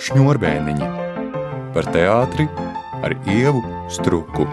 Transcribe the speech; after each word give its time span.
Šņurbēniņi 0.00 0.88
par 1.74 1.90
teātri 1.94 2.48
ar 3.06 3.14
ievu 3.30 3.62
struku. 3.92 4.48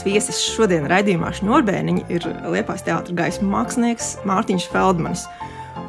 Mans 0.00 0.14
viesis 0.16 0.38
šodien 0.40 0.86
raidījumā 0.88 1.28
Šņurbēniņa 1.36 2.06
ir 2.08 2.24
Liepais 2.48 2.80
teātris 2.86 3.12
gaismas 3.18 3.50
mākslinieks 3.52 4.06
Mārtiņš 4.24 4.68
Feldmanis. 4.72 5.26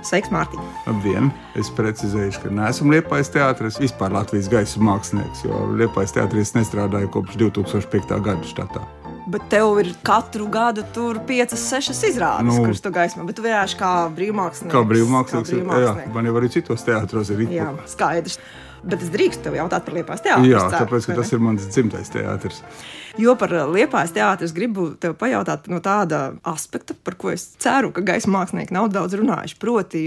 Sveiks, 0.03 0.27
Mārtiņ! 0.35 0.65
Labdien! 0.83 1.29
Es 1.55 1.69
precizēju, 1.71 2.33
ka 2.43 2.49
neesmu 2.51 2.91
Liepais 2.91 3.31
teātris, 3.31 3.77
vispār 3.79 4.11
Latvijas 4.11 4.49
gaisa 4.51 4.81
mākslinieks, 4.83 5.45
jo 5.47 5.61
Liepais 5.79 6.11
teātris 6.11 6.51
nestrādāju 6.57 7.07
kopš 7.13 7.37
2005. 7.39 8.11
gada 8.25 8.49
štatā. 8.49 8.81
Bet 9.31 9.45
tev 9.53 9.79
ir 9.79 9.93
katru 10.03 10.49
gadu 10.51 10.83
tur 10.91 11.21
5, 11.29 11.55
6 11.61 12.03
izrādes, 12.09 12.49
nu, 12.49 12.65
kuras 12.65 12.83
tu 12.83 12.91
gaismo. 12.91 13.23
Bet 13.29 13.39
tu 13.39 13.45
vienkārši 13.47 13.79
kā 13.79 13.93
brīvmākslinieks. 14.17 14.75
Kā 14.75 14.81
brīvmākslinieks, 14.89 15.53
kā 15.53 15.61
brīvmākslinieks. 15.61 16.09
jā, 16.09 16.15
man 16.17 16.27
jau 16.27 16.35
arī 16.41 16.49
citos 16.57 16.83
teātros 16.83 17.31
ir 17.31 17.45
rīkot. 17.45 17.55
Jā, 17.61 17.69
skaidrs. 17.93 18.41
Bet 18.81 19.05
es 19.05 19.13
drīkstu 19.13 19.47
tev 19.47 19.55
jautāt 19.61 19.87
par 19.87 19.95
Liepais 19.95 20.25
teātris. 20.25 20.51
Jā, 20.51 20.65
tāpēc, 20.73 21.07
ka 21.07 21.21
tas 21.21 21.31
ir 21.31 21.47
mans 21.47 21.69
dzimtais 21.69 22.11
teātris. 22.11 22.59
Jo 23.19 23.35
par 23.39 23.51
Liepais 23.73 24.13
teātris 24.15 24.53
gribu 24.55 24.91
tev 25.01 25.17
pajautāt 25.19 25.67
no 25.71 25.81
tāda 25.83 26.31
aspekta, 26.47 26.95
par 26.95 27.17
ko 27.19 27.33
es 27.33 27.49
ceru, 27.61 27.91
ka 27.95 28.03
gaisa 28.05 28.31
mākslinieki 28.31 28.75
nav 28.75 28.91
daudz 28.93 29.17
runājuši. 29.19 29.57
Proti, 29.59 30.05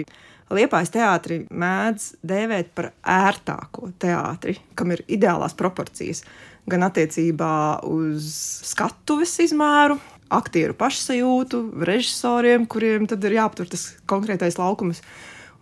Liepais 0.54 0.92
teātris 0.92 1.44
mēdz 1.52 2.10
dēvēt 2.24 2.72
par 2.76 2.92
ērtāko 3.00 3.90
teātri, 4.00 4.58
kam 4.76 4.92
ir 4.94 5.04
ideālās 5.08 5.56
proporcijas 5.56 6.24
gan 6.70 6.86
attiecībā 6.86 7.84
uz 7.88 8.28
skatuves 8.64 9.34
izmēru, 9.44 9.98
aktieru 10.32 10.76
pašsajūtu, 10.78 11.60
režisoriem, 11.84 12.64
kuriem 12.70 13.08
tad 13.10 13.24
ir 13.28 13.38
jāaptur 13.38 13.68
tas 13.70 13.90
konkrētais 14.10 14.56
laukums. 14.60 15.02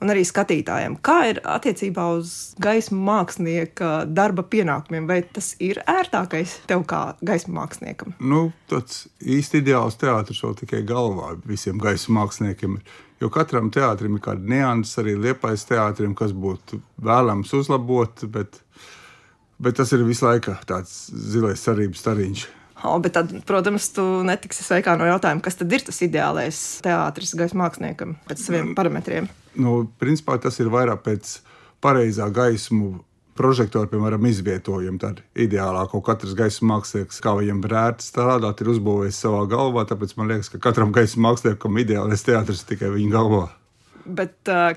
Un 0.03 0.11
arī 0.11 0.25
skatītājiem, 0.27 0.97
kā 1.05 1.19
ir 1.31 1.39
attiecībā 1.47 2.09
uz 2.17 2.33
gaismu 2.63 2.99
mākslinieka 3.07 3.93
darba 4.11 4.43
pienākumiem, 4.43 5.07
vai 5.07 5.21
tas 5.23 5.53
ir 5.63 5.79
ērtākais 5.87 6.59
tev 6.71 6.83
kā 6.91 7.05
gaismu 7.23 7.55
māksliniekam? 7.61 8.17
Nu, 8.19 8.49
tāds 8.71 9.07
īsti 9.23 9.63
ideāls 9.63 10.01
teātris 10.01 10.43
vēl 10.43 10.59
tikai 10.65 10.83
galvā 10.89 11.37
visiem 11.47 11.79
gaismu 11.83 12.19
māksliniekiem. 12.19 12.81
Jo 13.23 13.31
katram 13.31 13.71
teātrim 13.71 14.19
ir 14.19 14.25
kāda 14.25 14.43
nianses, 14.43 14.99
arī 14.99 15.15
liepais 15.15 15.63
teātrim, 15.69 16.17
kas 16.19 16.35
būtu 16.35 16.83
vēlams 17.07 17.55
uzlabot, 17.55 18.27
bet 18.35 18.59
Bet 19.63 19.77
tas 19.79 19.93
ir 19.95 20.03
visu 20.03 20.27
laiku 20.27 20.57
tāds 20.67 20.91
zilais 21.31 21.61
cerības 21.63 22.03
stariņš. 22.03 22.41
Oh, 22.83 22.97
bet 22.99 23.15
tad, 23.15 23.31
protams, 23.47 23.93
tu 23.95 24.03
netiksi 24.27 24.65
sveikā 24.67 24.97
no 24.99 25.07
jautājuma, 25.07 25.43
kas 25.45 25.61
tad 25.61 25.71
ir 25.71 25.85
tas 25.87 26.01
ideālais 26.03 26.59
teātris 26.83 27.37
gaisa 27.39 27.59
māksliniekam 27.61 28.17
pēc 28.27 28.43
saviem 28.43 28.73
parametriem. 28.75 29.29
Nu, 29.61 29.83
principā 30.01 30.39
tas 30.41 30.59
ir 30.63 30.71
vairāk 30.73 31.03
pēc 31.05 31.39
pareizā 31.83 32.29
gaismu 32.33 33.01
prožektoru, 33.39 33.89
piemēram, 33.91 34.27
izvietojumu. 34.29 35.01
Tad 35.03 35.23
ideālā 35.39 35.85
kaut 35.91 36.05
katrs 36.07 36.37
gaisa 36.39 36.67
mākslinieks, 36.69 37.21
kā 37.25 37.35
viņam 37.39 37.63
vērts 37.65 38.13
strādāt, 38.13 38.63
ir 38.63 38.73
uzbūvējis 38.75 39.21
savā 39.25 39.43
galvā. 39.51 39.87
Tāpēc 39.89 40.17
man 40.19 40.33
liekas, 40.33 40.53
ka 40.53 40.61
katram 40.69 40.93
gaisa 40.95 41.21
māksliniekam 41.23 41.81
ideālais 41.83 42.25
teātris 42.27 42.65
tikai 42.69 42.93
viņa 42.95 43.15
galvā. 43.17 43.47
Bet, 44.05 44.37
uh, 44.51 44.75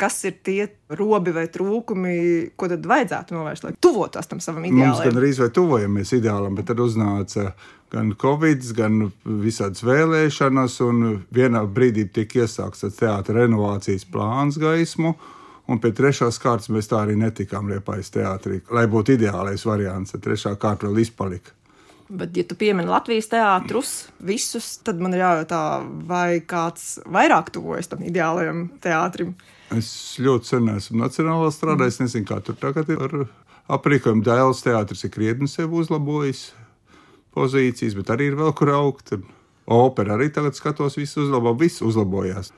kas 0.00 0.16
ir 0.28 0.38
tie 0.46 0.68
robi 0.96 1.34
vai 1.36 1.44
trūkumi, 1.52 2.14
ko 2.56 2.68
tad 2.72 2.86
vajadzētu 2.88 3.36
novērst, 3.36 3.66
lai 3.66 3.74
tuvotos 3.84 4.30
tam 4.30 4.40
savam 4.40 4.64
ideālam. 4.64 4.94
Mums 4.94 5.04
gan 5.04 5.20
arī 5.20 5.32
vai 5.42 5.50
tuvojamies 5.58 6.14
ideālam, 6.16 6.56
bet 6.56 6.70
tad 6.70 6.80
uznāca 6.80 7.50
gan 7.92 8.14
Covid, 8.20 8.64
gan 8.78 9.02
visādas 9.24 9.84
vēlēšanas, 9.86 10.78
un 10.86 11.04
vienā 11.34 11.66
brīdī 11.66 12.06
tika 12.14 12.44
iesākts 12.46 12.86
teātris 12.96 13.42
renovācijas 13.42 14.08
plāns 14.10 14.58
gaismu. 14.62 15.14
Un 15.70 15.78
pie 15.78 15.92
trešās 15.94 16.40
kārtas 16.42 16.70
mēs 16.74 16.88
tā 16.90 17.04
arī 17.04 17.14
netikām 17.18 17.68
Liepājas 17.70 18.10
teātrī. 18.10 18.58
Lai 18.74 18.88
būtu 18.90 19.14
ideālais 19.14 19.62
variants, 19.68 20.16
tad 20.16 20.24
trešā 20.24 20.56
kārta 20.58 20.88
vēl 20.88 21.04
izpalika. 21.04 21.54
Bet, 22.10 22.34
ja 22.34 22.42
tu 22.42 22.56
piemini 22.58 22.90
Latvijas 22.90 23.28
teātrus, 23.30 23.90
visus, 24.26 24.72
tad 24.82 24.98
man 24.98 25.14
ir 25.14 25.22
jājautā, 25.22 25.62
vai 26.10 26.40
kāds 26.42 26.96
vairāk 27.06 27.52
tuvojas 27.54 27.86
tam 27.92 28.02
ideālajam 28.02 28.64
teātrim. 28.82 29.36
Es 29.76 29.90
ļoti 30.18 30.54
sen 30.54 30.70
esmu 30.72 30.98
nacionālā 31.04 31.50
strādājis. 31.54 32.00
Nezinu, 32.02 32.26
kā 32.26 32.40
tur 32.42 32.56
tagad 32.58 32.90
ir 32.90 33.04
ar 33.06 33.14
aprīkojumu. 33.76 34.24
Dēls 34.26 34.64
teātris 34.66 35.06
ir 35.06 35.14
krietni 35.14 35.50
sev 35.50 35.76
uzlabojis 35.78 36.48
pozīcijas, 37.36 37.94
bet 37.98 38.10
arī 38.10 38.32
ir 38.32 38.40
vēl 38.40 38.50
kur 38.58 38.72
augt. 38.74 39.14
Opera 39.70 40.16
arī 40.16 40.32
tagad 40.34 40.58
skatos, 40.58 40.98
viss 40.98 41.18
uzlabo, 41.20 41.54
viss 41.54 41.84
uzlabojās 41.86 42.50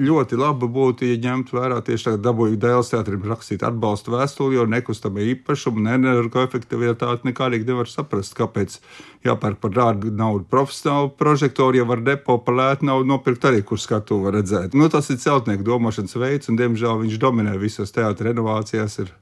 ļoti 0.00 0.38
labi 0.38 0.68
būtu, 0.72 1.06
ja 1.08 1.18
ņemtu 1.22 1.56
vērā 1.56 1.78
tieši 1.84 2.10
tādu 2.10 2.22
dabūju 2.24 2.58
dēls 2.62 2.92
teātrim 2.92 3.24
rakstīt 3.28 3.64
atbalstu 3.66 4.14
vēstuli, 4.14 4.56
jo 4.58 4.66
nekustamie 4.70 5.26
īpašumi, 5.34 5.84
ne 5.84 5.96
energoefektivitāte 5.98 7.28
nekādīgi 7.28 7.68
nevar 7.68 7.90
saprast, 7.90 8.36
kāpēc 8.38 8.78
jāpērk 9.26 9.60
par 9.62 9.74
dārgu 9.74 10.12
naudu 10.14 10.46
profesionālu 10.50 11.12
prožektoru, 11.18 11.80
ja 11.80 11.88
var 11.88 12.02
depo 12.06 12.38
par 12.44 12.58
lētu 12.60 12.88
naudu 12.88 13.10
nopirkt 13.12 13.48
arī, 13.50 13.64
kur 13.66 13.80
skatu 13.82 14.22
var 14.24 14.38
redzēt. 14.38 14.76
Nu, 14.78 14.90
tas 14.92 15.10
ir 15.10 15.20
celtnieku 15.22 15.66
domāšanas 15.66 16.16
veids, 16.18 16.50
un 16.52 16.60
diemžēl 16.60 17.02
viņš 17.04 17.18
dominē 17.22 17.56
visās 17.60 17.94
teātris 17.94 18.30
renovācijās. 18.30 19.00
Ir 19.04 19.12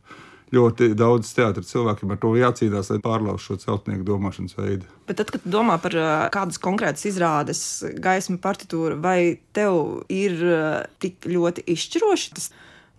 ļoti 0.54 0.92
daudz 0.94 1.32
teātris 1.34 1.72
cilvēkiem 1.72 2.12
ar 2.14 2.20
to 2.22 2.30
jācīnās, 2.38 2.90
lai 2.92 3.00
pārlaužtu 3.02 3.48
šo 3.48 3.56
celtnieku 3.64 4.06
domāšanas 4.06 4.54
veidu. 4.58 4.86
Bet 5.08 5.18
tad, 5.18 5.32
kad 5.34 5.46
domā 5.48 5.78
par 5.82 5.96
kādas 6.34 6.60
konkrētas 6.62 7.06
izrādes, 7.10 7.60
gaismu 8.02 8.38
partitūru, 8.42 8.98
vai 9.02 9.38
tev 9.56 10.06
ir 10.12 10.38
tik 11.02 11.26
ļoti 11.26 11.66
izšķiroši 11.74 12.34
tas 12.38 12.50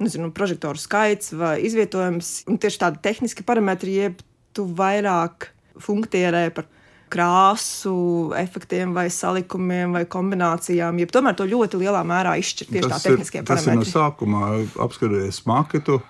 nezinu, 0.04 0.32
prožektoru 0.36 0.80
skaits 0.82 1.32
vai 1.38 1.58
izvietojums, 1.66 2.42
un 2.52 2.60
tieši 2.62 2.82
tādi 2.84 3.00
tehniski 3.06 3.46
parametri, 3.48 3.96
jeb 3.96 4.20
tu 4.56 4.68
vairāk 4.78 5.52
funkcionē 5.82 6.50
par 6.54 6.68
krāsu, 7.14 7.96
efektiem, 8.36 8.92
vai 8.92 9.08
salikumiem, 9.14 9.96
vai 9.96 10.04
kombinācijām. 10.12 11.00
Jeb 11.00 11.14
tomēr 11.16 11.38
to 11.40 11.48
ļoti 11.48 11.80
lielā 11.80 12.04
mērā 12.08 12.36
izšķir 12.42 12.68
tieši 12.74 12.90
tas 12.90 13.06
tā 13.06 13.14
tehniskie 13.14 13.40
ir, 13.40 13.48
parametri. 13.48 13.72
Tas 13.72 13.72
ir 13.72 13.80
no 13.80 13.88
sākuma 13.88 14.42
apskatīties 14.84 15.46
maketu 15.48 16.02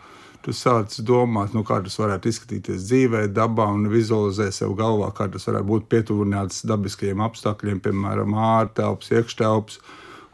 tu 0.47 0.56
sāc 0.56 0.94
domāt, 1.03 1.52
nu, 1.52 1.66
kā 1.68 1.81
tas 1.84 1.97
varētu 2.00 2.31
izskatīties 2.31 2.85
dzīvē, 2.88 3.25
dabā 3.35 3.66
un 3.75 3.90
vizualizē 3.91 4.47
sev 4.56 4.78
galvā, 4.80 5.09
kā 5.16 5.28
tas 5.34 5.44
varētu 5.50 5.68
būt 5.68 5.88
pietuvināts 5.91 6.63
dabiskajiem 6.69 7.24
apstākļiem, 7.25 7.81
piemēram, 7.84 8.35
ārtelps, 8.56 9.12
iekštelps. 9.12 9.81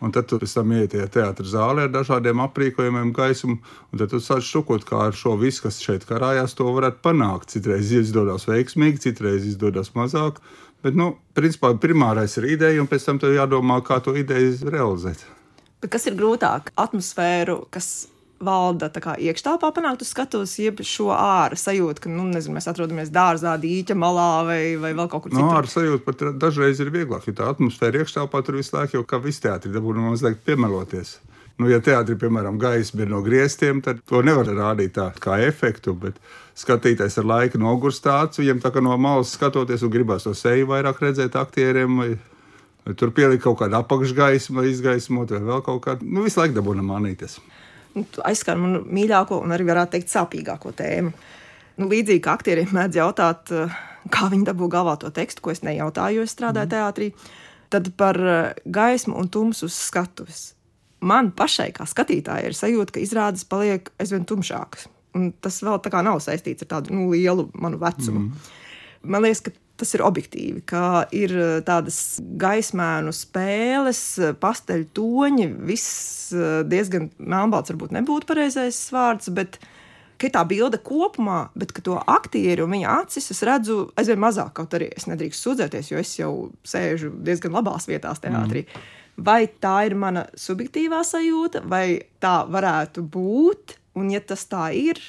Un 0.03 0.11
tad 0.11 0.27
tu 0.27 0.35
pēc 0.37 0.53
tam 0.57 0.73
ienāc 0.75 1.13
teātris 1.15 1.53
zālē 1.53 1.87
ar 1.87 1.91
dažādiem 1.93 2.41
aprīkojumiem, 2.43 3.13
gaisumu, 3.15 3.55
un 3.63 4.01
tad 4.01 4.11
tu 4.11 4.19
sāc 4.21 4.43
šokot, 4.45 4.83
kā 4.85 4.99
ar 5.07 5.17
šo 5.17 5.37
visu, 5.39 5.63
kas 5.63 5.79
šeit 5.81 6.03
karājās, 6.05 6.57
to 6.59 6.67
varētu 6.75 6.99
panākt. 7.07 7.55
Citreiz 7.55 7.93
izdodas 7.95 8.45
veiksmīgi, 8.49 9.05
citreiz 9.07 9.47
izdodas 9.47 9.93
mazāk. 9.95 10.43
Bet, 10.83 10.99
nu, 10.99 11.13
principā, 11.33 11.71
primārais 11.79 12.35
ir 12.41 12.51
ideja, 12.51 12.83
un 12.83 12.91
pēc 12.91 13.07
tam 13.07 13.23
tev 13.23 13.37
jādomā, 13.37 13.79
kā 13.87 14.01
to 14.03 14.13
ideju 14.19 14.67
realizēt. 14.67 15.23
Bet 15.79 15.95
kas 15.95 16.11
ir 16.11 16.19
grūtāk? 16.19 16.73
Atmosfēru, 16.83 17.63
kas 17.71 17.93
valda 18.45 18.89
iekštelpā 18.91 19.71
panākt 19.75 20.03
uz 20.05 20.11
skatuves, 20.13 20.53
jeb 20.61 20.81
šo 20.87 21.09
ārā 21.15 21.57
sajūtu, 21.59 22.05
ka 22.05 22.11
nu, 22.11 22.27
nezinu, 22.29 22.57
mēs 22.57 22.69
atrodamies 22.71 23.11
dārzā, 23.13 23.55
dīķa 23.61 23.97
malā 23.97 24.29
vai, 24.47 24.61
vai 24.81 24.93
vēl 24.97 25.09
kaut 25.11 25.25
kur 25.25 25.33
citur. 25.33 25.45
No, 25.45 25.57
ārā 25.57 25.71
sajūta 25.71 26.05
pat 26.07 26.25
dažreiz 26.41 26.81
ir 26.83 26.93
vieglāk, 26.93 27.27
jo 27.27 27.37
tā 27.37 27.51
atmosfēra 27.53 28.03
iekštelpā 28.03 28.43
tur 28.45 28.59
visu 28.59 28.77
laiku 28.77 28.99
jau 28.99 29.05
kā 29.07 29.21
viss 29.23 29.43
teātris 29.43 29.75
dabūna 29.75 30.09
mazliet 30.09 30.43
piemeloties. 30.47 31.17
Nu, 31.61 31.67
ja 31.69 31.77
teātrī, 31.85 32.15
piemēram, 32.17 32.57
gaisa 32.57 32.97
ir 32.97 33.11
no 33.11 33.19
griestiem, 33.21 33.81
tad 33.85 33.99
to 34.09 34.23
nevar 34.25 34.47
rādīt 34.49 34.95
tā 34.95 35.11
kā 35.21 35.37
efektu. 35.45 35.93
Bet 35.93 36.17
skatītājs 36.57 37.19
ar 37.21 37.29
laiku 37.29 37.61
nogurs 37.61 38.01
tāds, 38.01 38.41
viņam 38.41 38.61
tā 38.63 38.73
kā 38.73 38.81
no 38.81 38.95
malas 38.97 39.35
skatoties, 39.37 39.85
un 39.85 39.93
gribās 39.93 40.25
to 40.25 40.33
seju 40.37 40.71
vairāk 40.71 41.01
redzēt 41.03 41.37
aktieriem. 41.37 41.99
Vai, 42.01 42.93
tur 42.97 43.13
pielikt 43.15 43.45
kaut 43.45 43.59
kādu 43.61 43.77
apakšgaismu, 43.79 44.65
izgaismot, 44.71 45.35
vai 45.35 45.43
vēl 45.45 45.61
kaut 45.65 45.83
kādu. 45.85 46.09
Nu, 46.09 46.25
visu 46.25 46.41
laiku 46.41 46.57
dabūna 46.57 46.85
manīties 46.87 47.37
nu, 47.37 47.62
aizskar 48.25 48.59
manu 48.59 48.83
mīļāko 48.87 49.39
un 49.43 49.53
arī 49.55 49.67
varētu 49.69 49.97
teikt 49.97 50.13
sāpīgāko 50.13 50.73
tēmu. 50.77 51.13
Nu, 51.81 51.89
līdzīgi 51.89 52.21
kā 52.23 52.35
aktieriem 52.37 52.73
mēdz 52.73 52.99
jautāt, 52.99 53.51
eh, 53.53 53.77
kā 54.13 54.29
viņi 54.31 54.47
dabū 54.49 54.69
galvā 54.69 54.97
to 55.01 55.09
tekstu, 55.13 55.41
ko 55.41 55.53
es 55.53 55.63
nejautāju, 55.65 56.21
jo 56.21 56.25
es 56.27 56.35
strādāju 56.35 56.69
mm. 56.69 56.73
teātrī, 56.73 57.07
tad 57.73 57.89
par 57.97 58.19
eh, 58.19 58.53
gaismu 58.65 59.17
un 59.17 59.29
tumsu 59.33 59.69
uz 59.69 59.77
skatuves. 59.89 60.43
Man 61.03 61.33
pašai, 61.35 61.71
kā 61.75 61.87
skatītājai, 61.89 62.47
ir 62.47 62.57
sajūta, 62.57 62.95
ka 62.95 63.01
izrādes 63.03 63.47
paliek 63.49 63.89
aizvien 63.99 64.27
tumšākas. 64.29 64.87
Un 65.17 65.31
tas 65.43 65.59
vēl 65.61 65.81
tā 65.83 65.91
kā 65.93 66.01
nav 66.05 66.21
saistīts 66.23 66.65
ar 66.65 66.69
tādu 66.77 66.93
nu, 66.95 67.09
lielu 67.11 67.49
manu 67.53 67.81
vecumu. 67.81 68.29
Mm. 68.29 68.53
Man 69.13 69.25
liekas, 69.25 69.43
ka 69.45 69.51
tas 69.79 69.93
ir 69.95 70.03
objektīvi, 70.05 70.63
ka 70.69 71.05
ir 71.15 71.33
eh, 71.33 71.53
tādas 71.65 71.99
gaismēnu 72.21 73.13
spēles, 73.15 74.01
pasteļu 74.41 74.89
toņi, 74.97 75.47
viss 75.69 76.33
eh, 76.35 76.61
diezgan 76.69 77.09
melnbalts, 77.17 77.73
varbūt 77.73 77.95
nebūtu 77.97 78.29
pareizais 78.29 78.79
vārds, 78.93 79.31
bet 79.33 79.59
ka 80.21 80.29
tā 80.31 80.43
bilde 80.47 80.79
kopumā, 80.79 81.47
bet 81.57 81.73
to 81.83 81.97
aktieru 81.99 82.67
un 82.67 82.75
viņa 82.77 82.97
acis 83.01 83.31
es 83.33 83.43
redzu 83.47 83.79
aizvien 83.99 84.21
mazāk, 84.23 84.53
kaut 84.59 84.75
arī 84.77 84.91
es 84.95 85.07
nedrīkstu 85.09 85.49
sūdzēties, 85.49 85.91
jo 85.91 86.01
es 86.01 86.13
jau 86.19 86.33
sēžu 86.67 87.11
diezgan 87.25 87.55
labās 87.57 87.89
vietās 87.89 88.21
teātrī. 88.23 88.63
Mm. 88.63 88.91
Vai 89.25 89.41
tā 89.61 89.75
ir 89.89 89.97
mana 89.99 90.25
subjektīvā 90.39 91.03
sajūta, 91.05 91.61
vai 91.69 92.01
tā 92.23 92.43
varētu 92.49 93.03
būt, 93.13 93.75
un 93.99 94.09
ja 94.13 94.21
tas 94.25 94.47
tā 94.49 94.71
ir, 94.77 95.01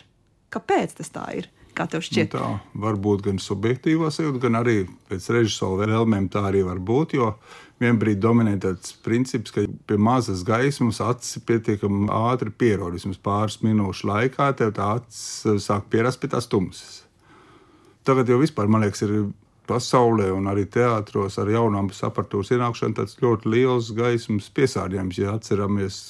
kāpēc 0.52 0.99
tas 0.99 1.12
tā 1.14 1.28
ir? 1.38 1.49
Kā 1.75 1.88
tev 1.91 2.05
šķiet? 2.06 2.35
Nu 2.35 2.41
tā 2.41 2.81
var 2.85 2.99
būt 3.03 3.25
gan 3.26 3.41
subjektīvā 3.43 4.11
sajūta, 4.15 4.41
gan 4.47 4.61
arī 4.61 4.76
pēc 5.11 5.26
režisora 5.35 5.88
vēlmēm 5.91 6.29
tā 6.31 6.44
arī 6.50 6.62
var 6.67 6.79
būt. 6.79 7.17
Jo 7.19 7.32
vienbrīd 7.82 8.21
dominē 8.23 8.55
tāds 8.62 8.94
princips, 9.05 9.53
ka 9.55 9.65
pie 9.88 9.99
mazas 9.99 10.44
gaismas 10.47 11.00
acis 11.03 11.43
pietiekami 11.47 12.06
ātri 12.15 12.53
pierod. 12.55 12.94
Vismaz 12.94 13.19
pāris 13.19 13.59
minūšu 13.65 14.11
laikā 14.11 14.53
tev 14.59 14.75
tā 14.76 14.93
acis 15.00 15.67
sāk 15.67 15.88
pierast 15.93 16.23
pie 16.23 16.31
tās 16.32 16.47
tumsas. 16.50 17.03
Tagad 18.05 18.29
jau 18.29 18.38
vispār, 18.41 18.69
man 18.69 18.85
liekas, 18.85 19.03
ir 19.06 19.32
pasaulē 19.69 20.29
un 20.35 20.49
arī 20.50 20.67
teātros 20.69 21.38
ar 21.41 21.49
jaunām 21.49 21.88
aparatūras 21.88 22.53
ienākšanu 22.53 22.99
tāds 22.99 23.17
ļoti 23.23 23.50
liels 23.50 23.91
gaismas 23.97 24.50
piesārņojums, 24.55 25.21
ja 25.23 25.37
atceramies 25.38 26.00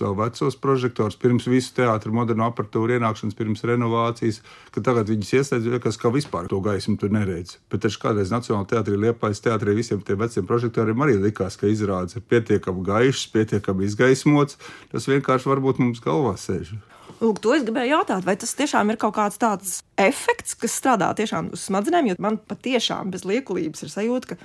vēl 0.00 0.14
vecos 0.18 0.56
prožektorus, 0.60 1.18
pirms 1.20 1.48
visu 1.50 1.72
teātru 1.76 2.14
modernu 2.14 2.46
aparatūru 2.46 2.96
ienākšanas, 2.96 3.36
pirms 3.38 3.64
renovācijas, 3.68 4.40
ka 4.74 4.82
tagad 4.84 5.10
viņas 5.12 5.32
iesaistās, 5.38 5.98
ka 6.00 6.12
vispār 6.14 6.48
to 6.50 6.60
gaismu 6.64 6.96
tur 7.00 7.12
neredz. 7.14 7.58
Bet 7.72 7.84
taču 7.86 8.00
kādreiz 8.02 8.32
Nacionālajā 8.32 8.70
teātrī, 8.74 9.00
Liepājas 9.06 9.42
teātrī 9.44 9.76
visiem 9.78 10.00
tiem 10.06 10.20
veciem 10.22 10.48
prožektoriem 10.48 11.04
arī 11.04 11.18
likās, 11.20 11.58
ka 11.60 11.70
izrādes 11.70 12.18
ir 12.18 12.26
pietiekami 12.28 12.86
gaišs, 12.86 13.28
pietiekami 13.34 13.88
izgaismots. 13.88 14.58
Tas 14.94 15.10
vienkārši 15.10 15.52
varbūt 15.52 15.82
mums 15.82 16.02
galvā 16.04 16.34
sēž. 16.40 16.74
Lūk, 17.22 17.38
to 17.38 17.52
es 17.54 17.62
gribēju 17.62 17.94
jautāt, 17.94 18.24
vai 18.26 18.34
tas 18.40 18.50
tiešām 18.58 18.90
ir 18.90 18.98
kaut 18.98 19.14
kāds 19.14 19.38
tāds 19.38 19.76
efekts, 20.00 20.56
kas 20.58 20.74
strādā 20.74 21.12
tiešām 21.14 21.52
uz 21.54 21.68
smadzenēm, 21.68 22.10
jo 22.10 22.18
man 22.22 22.40
patiešām 22.50 23.12
bez 23.14 23.22
liekulības 23.28 23.86
ir 23.86 23.92
sajūta, 23.92 24.32
ka 24.32 24.40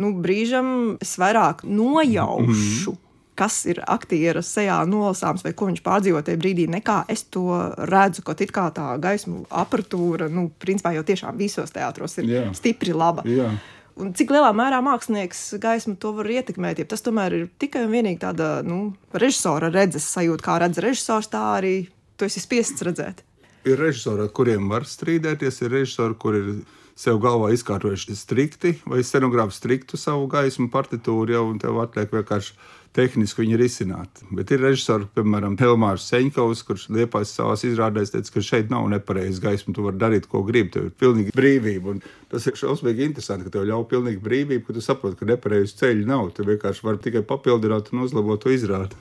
nu, 0.00 0.14
brīžam 0.24 0.68
es 1.04 1.18
vairāk 1.20 1.66
nojaušu. 1.68 2.94
Mm 2.94 3.03
kas 3.38 3.60
ir 3.70 3.80
aktiera 3.90 4.42
sejā 4.44 4.76
nolasāms 4.88 5.44
vai 5.44 5.52
ko 5.56 5.68
viņš 5.70 5.82
pārdzīvo 5.84 6.22
tajā 6.24 6.40
brīdī, 6.40 6.66
nekā 6.70 7.02
es 7.12 7.26
to 7.34 7.46
redzu, 7.90 8.24
ka 8.26 8.36
it 8.38 8.52
kā 8.54 8.68
tā 8.74 8.94
gaismu 9.02 9.44
aparatūra, 9.50 10.30
nu, 10.32 10.48
principā 10.62 10.94
jau 10.94 11.04
tiešām 11.06 11.38
visos 11.38 11.74
teātros 11.74 12.18
ir 12.22 12.30
Jā. 12.30 12.44
stipri 12.56 12.94
laba. 12.94 13.26
Jā. 13.28 13.50
Un 13.94 14.10
cik 14.16 14.32
lielā 14.34 14.50
mērā 14.56 14.80
mākslinieks 14.82 15.54
gaismu 15.62 15.94
to 16.02 16.10
var 16.16 16.26
ietekmēt? 16.26 16.80
Ja 16.82 16.86
tas 16.90 17.04
tomēr 17.06 17.36
ir 17.36 17.44
tikai 17.62 17.84
un 17.86 17.92
vienīgi 17.94 18.24
tāda 18.24 18.56
nu, 18.66 18.88
režisora 19.14 19.70
redzes 19.70 20.08
sajūta, 20.10 20.42
kā 20.42 20.56
redz 20.62 20.82
režisors, 20.82 21.30
tā 21.30 21.44
arī 21.60 21.76
tu 22.18 22.26
esi 22.26 22.42
spiests 22.42 22.82
redzēt. 22.86 23.22
Ir 23.64 23.78
režisori, 23.80 24.26
ar 24.26 24.32
kuriem 24.34 24.66
var 24.68 24.84
strīdēties, 24.88 25.62
ir 25.62 25.72
režisori, 25.78 26.18
kuriem 26.20 26.50
ir 26.56 26.82
sev 26.98 27.18
galvā 27.22 27.50
izkārtojuši 27.54 28.16
strikti, 28.16 28.76
vai 28.86 29.02
scenogrāfi 29.02 29.56
striktu 29.56 29.98
savu 30.00 30.28
gaismu 30.30 30.70
partitūru, 30.72 31.34
jau 31.34 31.44
un 31.50 31.60
tev 31.62 31.80
atliek 31.82 32.12
vienkārši 32.14 32.54
tehniski 32.94 33.42
viņu 33.42 33.58
risināt. 33.58 34.22
Bet 34.34 34.52
ir 34.54 34.62
režisori, 34.62 35.08
piemēram, 35.16 35.56
Helmārs 35.58 36.06
Seņkovs, 36.12 36.62
kurš 36.68 36.86
liepais 36.94 37.32
savā 37.34 37.56
izrādēs 37.58 38.14
teica, 38.14 38.36
ka 38.36 38.42
šeit 38.46 38.70
nav 38.70 38.86
nepareiza 38.92 39.42
gaisma, 39.42 39.74
tu 39.74 39.86
vari 39.86 39.98
darīt, 39.98 40.28
ko 40.30 40.44
gribi, 40.46 40.70
tev 40.76 40.86
ir 40.88 40.94
pilnīga 41.02 41.34
brīvība. 41.34 41.96
Un 41.96 42.04
tas 42.30 42.46
ir 42.46 42.58
šausmīgi 42.60 43.08
interesanti, 43.08 43.48
ka 43.48 43.56
tev 43.56 43.66
ļauj 43.70 43.88
pilnīgi 43.90 44.22
brīvību, 44.22 44.66
ka 44.68 44.76
tu 44.76 44.84
saproti, 44.84 45.18
ka 45.18 45.30
nepareizu 45.32 45.80
ceļu 45.82 46.06
nav. 46.06 46.30
Tu 46.36 46.46
vienkārši 46.46 46.86
vari 46.86 47.02
tikai 47.08 47.24
papildināt 47.26 47.90
un 47.90 48.06
uzlabot 48.06 48.42
to 48.44 48.54
izrādi. 48.54 48.94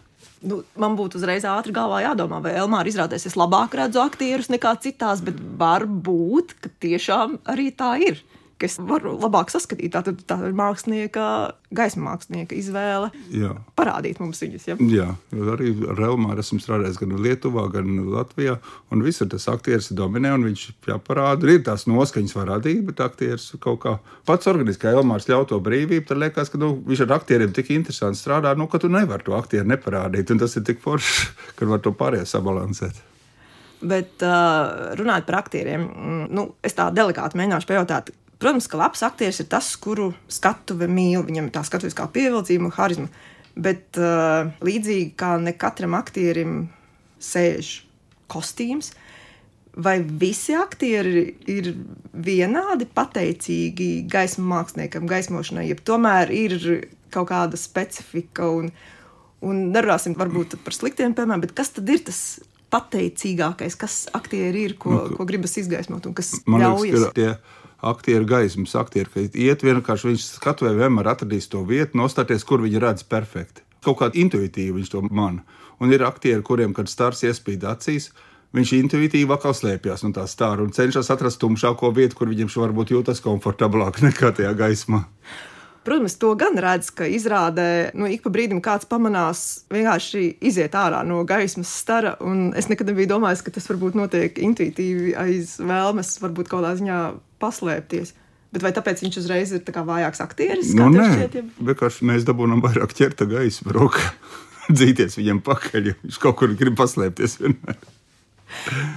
Nu, 0.43 0.59
man 0.75 0.97
būtu 0.99 1.19
uzreiz 1.19 1.45
ātri 1.47 1.71
galvā 1.75 2.01
jādomā, 2.03 2.41
vai 2.43 2.51
Elmāra 2.59 2.89
izrādēs 2.91 3.29
es 3.29 3.37
labāk 3.39 3.77
redzu 3.79 4.01
aktierus 4.03 4.51
nekā 4.51 4.75
citās, 4.83 5.23
bet 5.23 5.37
varbūt, 5.59 6.57
ka 6.59 6.71
tiešām 6.83 7.37
arī 7.53 7.69
tā 7.71 7.93
ir 8.03 8.19
ka 8.63 8.69
es 8.69 8.79
varu 8.79 9.17
labāk 9.19 9.51
saskatīt. 9.51 9.91
Tā, 9.91 10.13
tā 10.27 10.37
ir 10.47 10.55
mākslinieka, 10.55 11.25
gaismas 11.75 12.05
mākslinieka 12.05 12.55
izvēle 12.55 13.09
jā. 13.33 13.51
parādīt 13.75 14.21
mums 14.23 14.39
viņus. 14.39 14.67
Ja? 14.71 14.77
Jā, 14.87 15.07
arī 15.51 15.73
ar 15.91 15.99
Elmāru 16.07 16.39
esmu 16.43 16.61
strādājis 16.63 17.01
gan 17.01 17.17
Lietuvā, 17.25 17.67
gan 17.73 17.91
Latvijā. 18.13 18.55
Un 18.93 19.03
visur 19.03 19.27
tas 19.31 19.49
aktieris 19.51 19.91
dominē, 19.91 20.31
un 20.37 20.47
viņš 20.47 20.65
jāparāda. 20.87 21.51
Ir 21.51 21.65
tās 21.67 21.83
noskaņas 21.91 22.37
var 22.39 22.53
radīt, 22.55 22.85
bet 22.87 23.03
aktieris 23.03 23.51
kaut 23.63 23.81
kā 23.83 23.97
pats 24.29 24.47
organiski, 24.51 24.85
kā 24.85 24.95
Elmārs 24.95 25.27
ļauj 25.27 25.49
to 25.51 25.59
brīvību, 25.63 26.07
tad 26.07 26.23
liekas, 26.23 26.53
ka 26.53 26.61
nu, 26.61 26.73
viņš 26.87 27.03
ar 27.03 27.17
aktieriem 27.19 27.51
tik 27.55 27.73
interesanti 27.75 28.21
strādā, 28.21 28.55
nu, 28.55 28.69
ka 28.71 28.79
tu 28.79 28.91
nevari 28.91 29.27
to 29.27 29.35
aktieru 29.35 29.67
neparādīt. 29.75 30.31
Un 30.31 30.39
tas 30.45 30.55
ir 30.55 30.63
tik 30.69 30.79
forši, 30.83 31.33
ka 31.59 31.67
var 31.67 31.83
to 31.83 31.91
pārējo 31.99 32.29
sabalansēt. 32.31 33.09
Bet 33.83 34.23
uh, 34.23 34.93
runājot 34.95 35.25
par 35.27 35.41
aktieriem, 35.41 35.81
mm, 35.83 36.27
nu, 36.31 36.53
es 36.63 36.77
tā 36.77 36.87
delikāti 36.95 37.35
mēģināšu 37.35 37.67
pajautāt, 37.67 38.13
Protams, 38.43 38.65
ka 38.67 38.75
labs 38.75 38.99
aktieris 39.07 39.39
ir 39.39 39.47
tas, 39.47 39.69
kuru 39.79 40.09
skatuve 40.27 40.89
mīl, 40.91 41.21
viņam 41.23 41.45
ir 41.47 41.53
tā 41.55 41.61
skatuves 41.63 41.95
kā 41.95 42.09
pievilcība 42.11 42.67
un 42.67 42.73
harizma. 42.75 43.07
Bet 43.55 43.95
uh, 44.01 44.49
līdzīgi 44.65 45.13
kā 45.15 45.37
ne 45.39 45.53
katram 45.55 45.95
aktierim 45.95 46.65
sēž 47.23 47.69
kostīms, 48.33 48.91
vai 49.79 49.95
visi 50.03 50.57
aktieri 50.59 51.23
ir 51.47 51.71
vienādi 52.11 52.89
pateicīgi 52.91 54.03
gaismu 54.11 54.43
māksliniekam, 54.51 55.07
gaismošanai, 55.07 55.69
ja 55.69 55.79
tomēr 55.79 56.35
ir 56.35 56.57
kaut 57.15 57.31
kāda 57.31 57.59
specifika. 57.59 58.51
Un, 58.51 58.73
un 59.39 59.67
nerunāsim 59.71 60.19
varbūt 60.19 60.59
par 60.65 60.75
sliktiem 60.75 61.15
piemēriem, 61.15 61.47
bet 61.47 61.55
kas 61.55 61.71
tad 61.77 61.89
ir 61.95 62.03
tas 62.11 62.19
pateicīgākais, 62.73 63.79
kas 63.79 64.03
aktieri 64.17 64.67
ir, 64.67 64.77
ko, 64.81 64.97
nu, 64.97 65.17
ko 65.17 65.27
gribas 65.29 65.55
izgaismot 65.61 66.09
un 66.09 66.15
kas 66.17 66.35
ļaujas? 66.43 67.13
Liekas, 67.13 67.59
aktieru 67.83 68.27
gaismas, 68.29 68.75
aktieru, 68.79 69.11
ka 69.13 69.23
iet 69.27 69.63
vienkārši 69.65 70.09
viņš 70.11 70.27
skatuvē 70.39 70.73
vienmēr 70.77 71.11
atradīs 71.13 71.49
to 71.51 71.63
vietu, 71.67 71.99
nostāties, 71.99 72.45
kur 72.47 72.63
viņi 72.63 72.81
redz 72.83 73.05
perfekti. 73.07 73.65
Kaut 73.83 73.99
kā 73.99 74.09
intuitīvi 74.15 74.77
viņš 74.79 74.93
to 74.93 75.03
man. 75.11 75.41
Un 75.83 75.91
ir 75.91 76.05
aktieri, 76.07 76.43
kuriem, 76.45 76.73
kad 76.75 76.91
stars 76.91 77.25
iespīd 77.27 77.65
acīs, 77.67 78.11
viņš 78.55 78.75
intuitīvi 78.77 79.33
atkal 79.35 79.55
slēpjas 79.57 80.05
no 80.05 80.13
tā 80.15 80.27
stāra 80.29 80.63
un 80.63 80.71
cenšas 80.75 81.11
atrast 81.11 81.41
tumšāko 81.41 81.91
vietu, 81.95 82.19
kur 82.19 82.31
viņam 82.31 82.53
varbūt 82.53 82.93
jūtas 82.95 83.23
komfortablāk 83.25 83.99
nekā 84.07 84.31
tajā 84.37 84.53
gaismā. 84.57 85.03
Protams, 85.83 86.15
to 86.15 86.29
gan 86.39 86.55
redz, 86.63 86.93
ka 86.95 87.03
izrādē 87.11 87.91
nu, 87.99 88.07
ik 88.07 88.21
pa 88.23 88.31
brīdim 88.31 88.61
kāds 88.63 88.87
pamanās 88.87 89.65
vienkārši 89.73 90.37
iziet 90.47 90.77
ārā 90.79 91.01
no 91.03 91.25
gaismas 91.27 91.73
stara. 91.75 92.13
Es 92.55 92.69
nekad 92.71 92.87
nebiju 92.87 93.09
domājis, 93.17 93.43
ka 93.43 93.51
tas 93.51 93.67
varbūt 93.67 93.97
notiek 93.99 94.39
intuitīvi 94.39 95.11
aiz 95.19 95.57
vēlmes, 95.59 96.15
varbūt 96.23 96.47
kaut 96.47 96.63
kādā 96.63 96.77
ziņā 96.79 96.99
paslēpties. 97.43 98.15
Bet 98.53 98.65
vai 98.65 98.73
tāpēc 98.75 99.01
viņš 99.01 99.19
uzreiz 99.23 99.51
ir 99.55 99.63
vājāks 99.65 100.21
aktieris? 100.23 100.75
Nu, 100.77 100.91
nē, 100.93 101.07
šķiet, 101.15 101.37
ja... 101.39 101.45
vienkārši 101.71 102.09
mēs 102.09 102.27
dabūjām 102.27 102.61
vairāk 102.63 102.93
ķerta 102.97 103.27
gaismu 103.29 103.73
rokā. 103.75 104.13
Dzīties 104.77 105.17
viņam 105.19 105.41
pakaļ, 105.43 105.89
jo 105.89 105.97
viņš 106.05 106.21
kaut 106.23 106.37
kur 106.39 106.53
grib 106.57 106.77
paslēpties 106.79 107.39
vienmēr. 107.41 107.81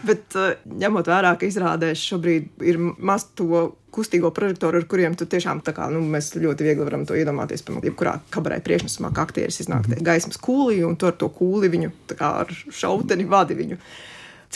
Bet, 0.06 0.36
uh, 0.36 0.52
ņemot 0.68 1.08
vērā, 1.08 1.32
ka 1.40 1.48
izrādēs 1.48 2.02
šobrīd 2.04 2.64
ir 2.68 2.78
maz 2.78 3.24
to 3.38 3.70
kustīgo 3.96 4.30
prožektoru, 4.36 4.82
ar 4.82 4.88
kuriem 4.88 5.16
tu 5.16 5.24
tiešām 5.30 5.62
kā, 5.64 5.88
nu, 5.92 6.02
mēs 6.12 6.34
ļoti 6.36 6.66
viegli 6.66 6.84
varam 6.84 7.06
to 7.08 7.16
iedomāties. 7.16 7.64
Piemēram, 7.64 7.86
jebkurā 7.88 8.18
kabarē 8.34 8.60
priekšnesumā, 8.66 9.12
kā 9.16 9.24
aktieris 9.24 9.62
iznāk 9.64 9.88
gaismas 10.04 10.40
kūlī 10.42 10.82
un 10.86 10.98
tur 11.00 11.14
ar 11.14 11.18
to 11.20 11.30
kūli 11.32 11.72
viņu 11.72 11.92
kā 12.12 12.34
ar 12.42 12.52
šauteni 12.52 13.28
vadi 13.30 13.56
viņu. 13.56 13.80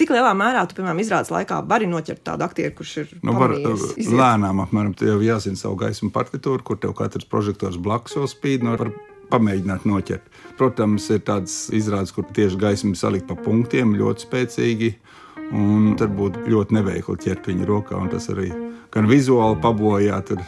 Cik 0.01 0.15
lielā 0.15 0.31
mērā 0.33 0.63
tu, 0.65 0.79
piemēram, 0.79 1.01
izrādes 1.03 1.29
laikā 1.29 1.59
vari 1.69 1.85
noķert 1.91 2.23
tādu 2.25 2.47
aktieru, 2.47 2.73
kurš 2.79 2.93
ir 3.03 3.11
nu, 3.21 3.35
var, 3.37 3.53
lēnām, 3.53 4.63
apmēram, 4.65 4.95
tev 4.97 5.21
jāzina 5.21 5.61
savu 5.61 5.77
gaismu 5.83 6.09
partitūru, 6.15 6.65
kur 6.65 6.79
tev 6.81 6.95
katrs 6.97 7.29
prožektors 7.29 7.77
blakus 7.77 8.17
jau 8.17 8.25
spīd. 8.31 8.65
No, 8.65 8.79
var 8.81 8.95
pamēģināt 9.31 9.85
noķert. 9.85 10.31
Protams, 10.57 11.11
ir 11.13 11.21
tādas 11.27 11.57
izrādes, 11.77 12.15
kur 12.17 12.25
tieši 12.33 12.57
gaisma 12.61 12.97
salikt 12.97 13.29
pa 13.29 13.37
punktiem 13.37 13.93
ļoti 13.99 14.25
spēcīgi. 14.25 14.95
Un 15.51 15.91
tad 16.01 16.15
būtu 16.17 16.47
ļoti 16.49 16.79
neveikli 16.79 17.21
ķert 17.27 17.51
viņu 17.51 17.69
rokā, 17.69 17.99
un 17.99 18.09
tas 18.13 18.31
arī 18.33 18.49
gan 18.95 19.11
vizuāli 19.11 19.59
pabojā. 19.61 20.23
Tad, 20.31 20.41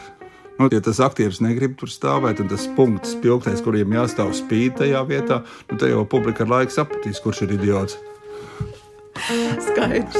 nu, 0.57 0.71
ja 0.71 0.79
tas 0.81 1.01
aktieris 1.03 1.43
negrib 1.43 1.75
tur 1.77 1.91
stāvēt, 1.93 2.39
tad 2.39 2.49
tas 2.55 2.65
punkts, 2.77 3.13
spilgtais, 3.17 3.61
kuriem 3.61 3.93
jāstāv 3.99 4.33
spīd 4.37 4.79
tajā 4.79 5.03
vietā, 5.11 5.43
nu, 5.69 5.77
tad 5.77 5.91
jau 5.91 6.07
publika 6.09 6.47
ar 6.47 6.55
laiku 6.55 6.77
sapratīs, 6.79 7.21
kurš 7.21 7.45
ir 7.45 7.55
idiots. 7.59 7.99
Skaidrs. 9.67 10.17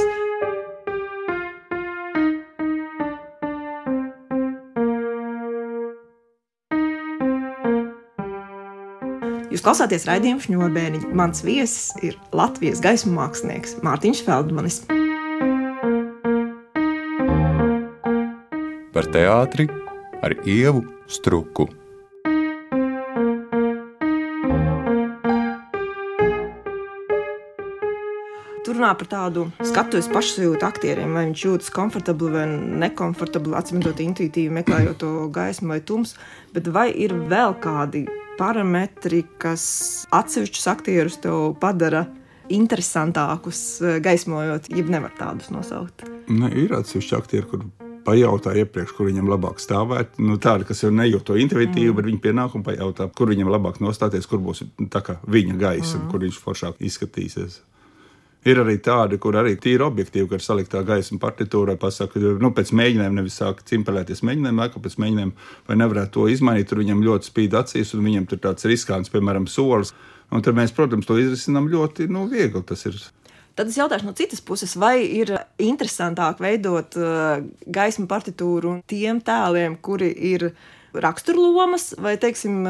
Jūs 9.54 9.62
klausāties 9.62 10.08
raidījumu 10.08 10.42
šņurbēniņu. 10.42 11.12
Mans 11.14 11.44
viesis 11.46 11.92
ir 12.02 12.16
Latvijas 12.34 12.82
gaismu 12.82 13.12
mākslinieks 13.14 13.76
Mārtiņš 13.86 14.24
Feldmanis. 14.26 14.80
Par 18.94 19.08
teātri 19.14 19.68
ar 20.26 20.34
ievu 20.42 20.82
struku. 21.06 21.68
Runā 28.84 28.92
par 29.00 29.08
tādu 29.08 29.46
skatuves 29.64 30.10
pašsajūtu 30.12 30.66
aktieriem, 30.66 31.14
vai 31.16 31.28
viņš 31.30 31.44
jūtas 31.46 31.72
komfortabli 31.72 32.32
vai 32.34 32.44
nekomfortabli, 32.84 33.54
atsimtot 33.56 34.00
intuitīvi 34.04 34.52
meklējot 34.60 35.00
to 35.00 35.12
gaismu 35.32 35.72
vai 35.72 35.80
tumsu. 35.80 36.18
Bet 36.52 36.68
vai 36.68 36.90
ir 36.92 37.14
vēl 37.14 37.56
kādi 37.64 38.04
parametri, 38.38 39.22
kas 39.40 40.04
atsevišķus 40.12 40.68
aktierus 40.74 41.16
tev 41.22 41.54
padara 41.62 42.04
interesantākus, 42.52 43.80
gaismojot, 44.04 44.68
ja 44.68 44.84
nevar 44.84 45.14
tādus 45.16 45.48
nosaukt? 45.54 46.04
Ne, 46.28 46.52
ir 46.52 46.76
atsevišķi 46.76 47.16
aktieri, 47.16 47.48
kur 47.48 47.64
pajautā 48.04 48.52
iepriekš, 48.60 48.92
kur 48.98 49.08
viņam 49.08 49.30
labāk 49.32 49.62
stāvēt. 49.64 50.18
Nu, 50.20 50.36
tādi, 50.36 50.68
kas 50.68 50.84
jau 50.84 50.92
nejūt 50.92 51.24
to 51.24 51.38
intuitīvi, 51.40 51.88
mm. 51.88 51.96
bet 51.96 52.10
viņi 52.10 52.24
pienākumu 52.26 52.66
pajautā, 52.66 53.08
kur 53.16 53.32
viņam 53.32 53.48
labāk 53.48 53.80
nostāties, 53.80 54.28
kur 54.28 54.44
būs 54.44 54.66
viņa 54.76 55.56
gaisa, 55.56 55.96
mm. 55.96 56.10
kur 56.12 56.26
viņš 56.26 56.42
foršāk 56.44 56.84
izskatīsies. 56.84 57.62
Ir 58.44 58.60
arī 58.60 58.76
tādi, 58.84 59.16
kur 59.20 59.38
arī 59.40 59.54
tīri 59.56 59.80
objektīvi, 59.86 60.26
kad 60.28 60.42
saliktā 60.44 60.82
gaisma 60.84 61.16
partitūrā 61.22 61.78
pasaka, 61.80 62.20
nu, 62.42 62.50
pēc 62.52 62.74
mēģinājuma 62.76 63.16
nevis 63.16 63.38
sāk 63.40 63.62
cimpelēties 63.70 64.20
mēģinājumā, 64.28 64.68
ka 64.74 64.82
pēc 64.84 64.98
mēģinājuma 65.00 65.48
vai 65.70 65.78
nevarētu 65.80 66.12
to 66.18 66.26
izmainīt, 66.28 66.68
tur 66.68 66.82
viņam 66.82 67.00
ļoti 67.06 67.30
spīd 67.30 67.56
acīs 67.62 67.94
un 67.96 68.04
viņam 68.04 68.28
tur 68.28 68.42
tāds 68.44 68.68
riskants, 68.68 69.12
piemēram, 69.14 69.48
solis. 69.48 69.94
Un 70.34 70.44
tad 70.44 70.56
mēs, 70.58 70.74
protams, 70.76 71.08
to 71.08 71.16
izrisinām 71.20 71.70
ļoti 71.72 72.08
nu, 72.12 72.26
viegli. 72.28 72.60
Tas 72.68 72.84
ir 72.88 73.00
Tad 73.54 73.68
es 73.70 73.76
jautāšu 73.78 74.08
no 74.08 74.12
citas 74.18 74.40
puses, 74.42 74.72
vai 74.74 75.04
ir 75.06 75.30
interesantāk 75.62 76.40
veidot 76.42 76.96
uh, 76.98 77.36
gaismu 77.70 78.08
partitūru 78.10 78.80
tiem 78.90 79.20
tēliem, 79.22 79.76
kuri 79.78 80.10
ir 80.34 80.48
raksturlomas, 80.94 81.92
vai, 81.98 82.14
teiksim, 82.20 82.60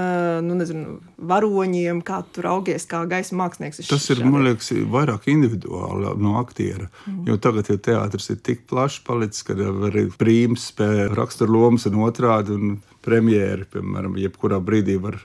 nu, 0.44 0.56
nezinu, 0.58 0.98
varoņiem, 1.30 2.00
kā 2.06 2.22
tu 2.34 2.44
augies, 2.48 2.86
kā 2.88 3.02
gaisa 3.10 3.36
mākslinieks. 3.38 3.82
Tas 3.90 4.06
ir, 4.12 4.22
man 4.26 4.46
liekas, 4.46 4.72
vairāk 4.92 5.28
individuāli 5.32 6.14
no 6.22 6.36
aktiera. 6.40 6.88
Mm. 7.04 7.24
Jo 7.30 7.38
tagad 7.42 7.70
jau 7.72 7.78
teātris 7.90 8.30
ir 8.32 8.40
tik 8.44 8.64
plašs 8.70 9.02
palicis, 9.06 9.44
ka 9.46 9.56
arī 9.90 10.06
prīms 10.18 10.70
spēja 10.72 11.10
raksturlomas 11.14 11.88
un 11.90 12.00
otrādi, 12.06 12.56
un 12.56 12.78
premjeri, 13.04 13.68
piemēram, 13.74 14.16
jebkurā 14.20 14.60
brīdī 14.64 14.96
var 15.00 15.20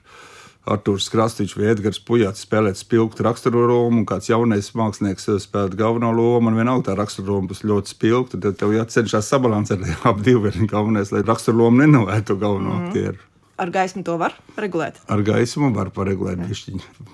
Arthurs 0.69 1.09
Krastīčs 1.11 1.55
vai 1.57 1.71
Edgars 1.71 2.01
Pujāts 2.05 2.43
spēlēt 2.45 2.77
spilgtu 2.79 3.25
raksturo 3.25 3.65
lomu, 3.69 4.01
un 4.01 4.07
kāds 4.09 4.29
jaunais 4.29 4.69
mākslinieks 4.77 5.29
spēlēt 5.45 5.77
galveno 5.79 6.11
lomu, 6.15 6.51
un 6.51 6.59
vienalga 6.59 6.89
tā 6.89 6.97
rakstura 6.99 7.33
loma 7.33 7.51
būs 7.51 7.63
ļoti 7.65 7.95
spilgta, 7.95 8.41
tad 8.43 8.59
tev 8.59 8.75
jācenšas 8.77 9.31
sabalansēt 9.33 9.83
ap 10.07 10.21
diviem 10.27 10.69
galvenais, 10.69 11.13
lai 11.15 11.25
rakstura 11.25 11.59
loma 11.59 11.83
nenovērtu 11.83 12.37
galveno 12.39 12.75
mm. 12.75 12.87
aktieru. 12.89 13.25
Ar 13.59 13.73
gaismu 13.75 14.05
to 14.07 14.15
var 14.15 14.37
regulēt? 14.55 15.01
Ar 15.11 15.19
gaismu 15.25 15.73
var 15.75 15.89
paregulēt. 15.91 16.39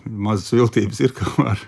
Mazas 0.05 0.53
viltības 0.53 1.01
ir, 1.01 1.15
kā 1.17 1.31
var. 1.39 1.61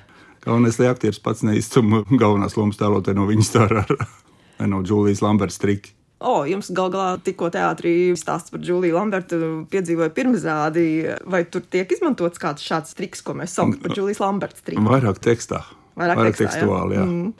Galvenais, 0.45 0.77
lai 0.79 0.91
aktieris 0.91 1.19
pats 1.19 1.41
neiztum 1.43 2.03
galvenās 2.11 2.55
lomas 2.59 2.77
tēlotāju 2.79 3.17
no 3.17 3.25
viņas 3.29 3.53
tā 3.55 3.65
ar, 3.65 3.95
no 4.71 4.83
Džūlijas 4.85 5.23
Lamberts 5.25 5.57
triki. 5.63 5.96
O, 6.17 6.41
jums 6.49 6.71
gal 6.73 6.89
galā 6.89 7.09
tikko 7.21 7.51
teātrī 7.53 7.93
stāsts 8.17 8.49
par 8.49 8.61
Džuliju 8.63 8.95
Lambertu 8.97 9.37
piedzīvoja 9.69 10.09
pirmizrādi. 10.15 10.85
Vai 11.29 11.43
tur 11.45 11.61
tiek 11.61 11.91
izmantots 11.93 12.41
kāds 12.41 12.65
šāds 12.65 12.97
triks, 12.97 13.21
ko 13.21 13.35
mēs 13.37 13.53
saucam 13.53 13.77
par 13.83 13.93
Džulijas 13.93 14.23
Lambertas 14.23 14.65
triku? 14.65 14.81
Vairāk 14.87 15.21
tekstā. 15.21 15.61
Vairāk, 15.97 16.17
Vairāk 16.17 16.39
tekstā, 16.39 16.55
tekstuāli, 16.55 16.97
jā. 16.97 17.03
jā. 17.03 17.11
Mm. 17.11 17.35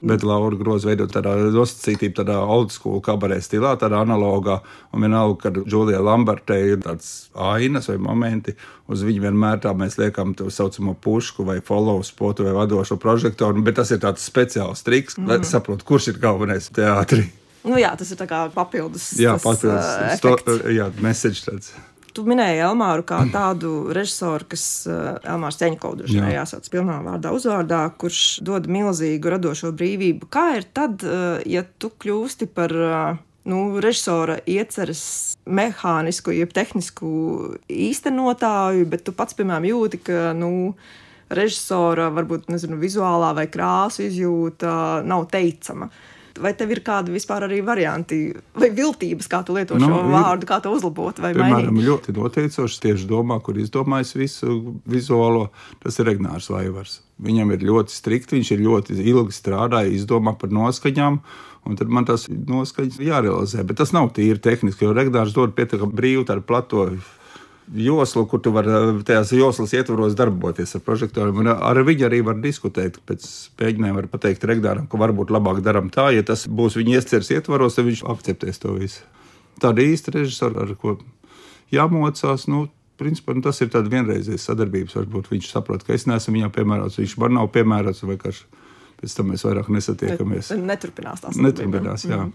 Bet 0.00 0.22
Laura 0.24 0.56
Groza 0.56 0.88
veidot 0.88 1.10
tādā 1.12 1.34
nosacītību, 1.52 2.14
tādā 2.22 2.38
old 2.40 2.70
school 2.72 3.02
kabarē 3.04 3.36
stilā, 3.44 3.74
tādā 3.82 3.98
analogā. 4.00 4.60
Un 4.94 5.04
vienalga, 5.04 5.36
kad 5.42 5.58
Julija 5.68 6.00
Lambertē 6.00 6.56
ir 6.70 6.78
tāds 6.86 7.10
ainas 7.34 7.90
vai 7.90 7.98
momenti, 8.00 8.54
uz 8.88 9.04
viņu 9.04 9.26
vienmēr 9.26 9.60
tā 9.66 9.74
mēs 9.76 9.98
liekam 10.00 10.32
to 10.38 10.48
saucamo 10.48 10.94
pušku 11.04 11.44
vai 11.50 11.58
follow 11.66 12.00
spotu 12.06 12.46
vai 12.46 12.54
vadošo 12.62 12.96
prožektoru. 13.02 13.60
Bet 13.66 13.76
tas 13.82 13.92
ir 13.92 14.00
tāds 14.06 14.24
speciāls 14.24 14.86
triks, 14.86 15.18
mm. 15.18 15.28
lai 15.28 15.42
saprotu, 15.44 15.84
kurš 15.90 16.14
ir 16.14 16.22
galvenais 16.22 16.72
teātrī. 16.72 17.28
Nu, 17.66 17.76
jā, 17.80 17.92
tas 17.98 18.10
ir 18.14 18.20
papildus. 18.54 19.12
Jā, 19.20 19.36
papildus. 19.40 19.88
Uh, 20.00 20.12
sto, 20.16 20.58
jā, 20.72 20.88
message 21.04 21.44
tāds. 21.44 21.72
Tu 22.10 22.24
minēji 22.26 22.62
Elmāru 22.66 23.04
kā 23.06 23.20
tādu 23.30 23.92
režisoru, 23.94 24.48
kas 24.50 24.64
uh, 24.90 25.20
Elmārs 25.22 25.60
Ceņkovs 25.60 26.10
ir 26.10 26.30
jāsauc 26.34 26.66
pilnā 26.72 26.98
vārdā, 27.04 27.30
uzvārdā, 27.36 27.84
kurš 28.00 28.40
dod 28.46 28.66
milzīgu 28.70 29.34
radošo 29.36 29.70
brīvību. 29.76 30.30
Kā 30.32 30.46
ir 30.58 30.66
tad, 30.74 31.04
uh, 31.06 31.38
ja 31.46 31.62
tu 31.62 31.92
kļūsti 32.02 32.48
par 32.56 32.74
uh, 32.74 33.20
nu, 33.50 33.60
režisora 33.84 34.40
ieceres 34.48 35.04
mehānisku, 35.46 36.34
jeb 36.34 36.54
tehnisku 36.56 37.10
īstenotāju, 37.70 38.88
bet 38.90 39.04
tu 39.06 39.14
pats, 39.16 39.36
piemēram, 39.38 39.68
jūti, 39.70 40.02
ka 40.10 40.30
nu, 40.36 40.72
režisora 41.30 42.08
varbūt 42.10 42.50
nezinu, 42.50 42.80
vizuālā 42.80 43.30
vai 43.36 43.46
krāsu 43.52 44.08
izjūta 44.08 44.72
nav 45.06 45.28
teicama. 45.30 45.86
Uh, 45.92 46.06
vai 46.42 46.52
tev 46.58 46.72
ir 46.74 46.80
kādi 46.86 47.14
vispār 47.14 47.46
arī 47.46 47.60
varianti 47.64 48.20
vai 48.58 48.70
viltības, 48.76 49.28
kā 49.30 49.42
tu 49.46 49.56
lieto 49.56 49.78
nu, 49.78 49.88
šo 49.88 50.00
ir, 50.00 50.08
vārdu, 50.14 50.48
kā 50.48 50.60
to 50.64 50.72
uzlabot 50.74 51.20
vai 51.22 51.32
piemēram, 51.36 51.74
mainīt? 51.74 51.86
ļoti 51.88 52.16
noteicošs 52.16 52.80
tieši 52.84 53.06
domā, 53.10 53.40
kur 53.44 53.60
izdomājis 53.60 54.16
visu 54.18 54.56
vizuālo, 54.90 55.48
tas 55.84 56.00
ir 56.00 56.10
Regnārs 56.10 56.50
Vaivars. 56.52 57.00
Viņam 57.20 57.52
ir 57.54 57.68
ļoti 57.68 57.94
strikti, 57.94 58.38
viņš 58.38 58.52
ir 58.56 58.64
ļoti 58.64 58.98
ilgi 59.12 59.36
strādājis, 59.36 60.02
izdomā 60.02 60.36
par 60.40 60.52
noskaņām. 60.56 61.20
Un 61.68 61.76
tad 61.76 61.90
man 61.92 62.06
tas 62.08 62.22
noskaņas 62.30 62.96
jārealizē. 63.04 63.66
Bet 63.68 63.76
tas 63.82 63.90
nav 63.92 64.14
tīri 64.16 64.40
tehniski, 64.40 64.86
jo 64.86 64.94
Regnārs 64.96 65.34
dod 65.36 65.52
pietiekami 65.58 65.92
brīvu, 65.92 66.24
tādu 66.30 66.46
plato 66.48 66.86
joslu, 67.74 68.24
kur 68.26 68.40
tu 68.42 68.52
vari 68.54 68.72
eh, 68.72 69.02
tajās 69.06 69.32
joslas 69.36 69.74
ietvaros 69.76 70.16
darboties 70.18 70.74
ar 70.76 70.82
prožektoriem. 70.86 71.46
Ar 71.54 71.82
viņu 71.86 72.08
arī 72.08 72.20
var 72.26 72.40
diskutēt. 72.42 72.98
Pēc 73.06 73.26
mēģinājuma 73.60 74.02
var 74.02 74.10
pateikt 74.12 74.44
Regdāram, 74.48 74.88
ka 74.90 75.00
varbūt 75.00 75.32
labāk 75.34 75.62
darām 75.66 75.90
tā, 75.92 76.10
ja 76.14 76.26
tas 76.26 76.46
būs 76.48 76.78
viņa 76.80 76.98
ieceres 76.98 77.30
ietvaros, 77.36 77.78
tad 77.78 77.88
viņš 77.88 78.04
akceptēs 78.14 78.62
to 78.62 78.74
visu. 78.78 79.06
Tāda 79.60 79.84
īsta 79.84 80.14
režisora, 80.14 80.64
ar 80.64 80.76
ko 80.80 80.98
jāmocās. 81.74 82.48
Nu, 82.50 82.68
Principā, 83.00 83.32
nu, 83.32 83.40
tas 83.40 83.56
ir 83.64 83.70
tāds 83.72 83.88
vienreizējs 83.88 84.42
sadarbības. 84.44 84.92
Varbūt 84.98 85.30
viņš 85.30 85.46
saprot, 85.48 85.80
ka 85.86 85.94
es 85.96 86.02
neesmu 86.04 86.34
viņam 86.34 86.50
piemērots, 86.52 86.98
viņš 87.00 87.14
man 87.22 87.32
nav 87.38 87.46
piemērots. 87.54 88.02
Vienkārši 88.04 88.59
Pēc 89.00 89.14
tam 89.16 89.30
mēs 89.32 89.42
vairāk 89.46 89.70
nesatiekamies. 89.72 90.50
Neturpinās 90.60 91.22
tās 91.24 91.38
Neturpinās. 91.40 92.02
Mm. 92.04 92.32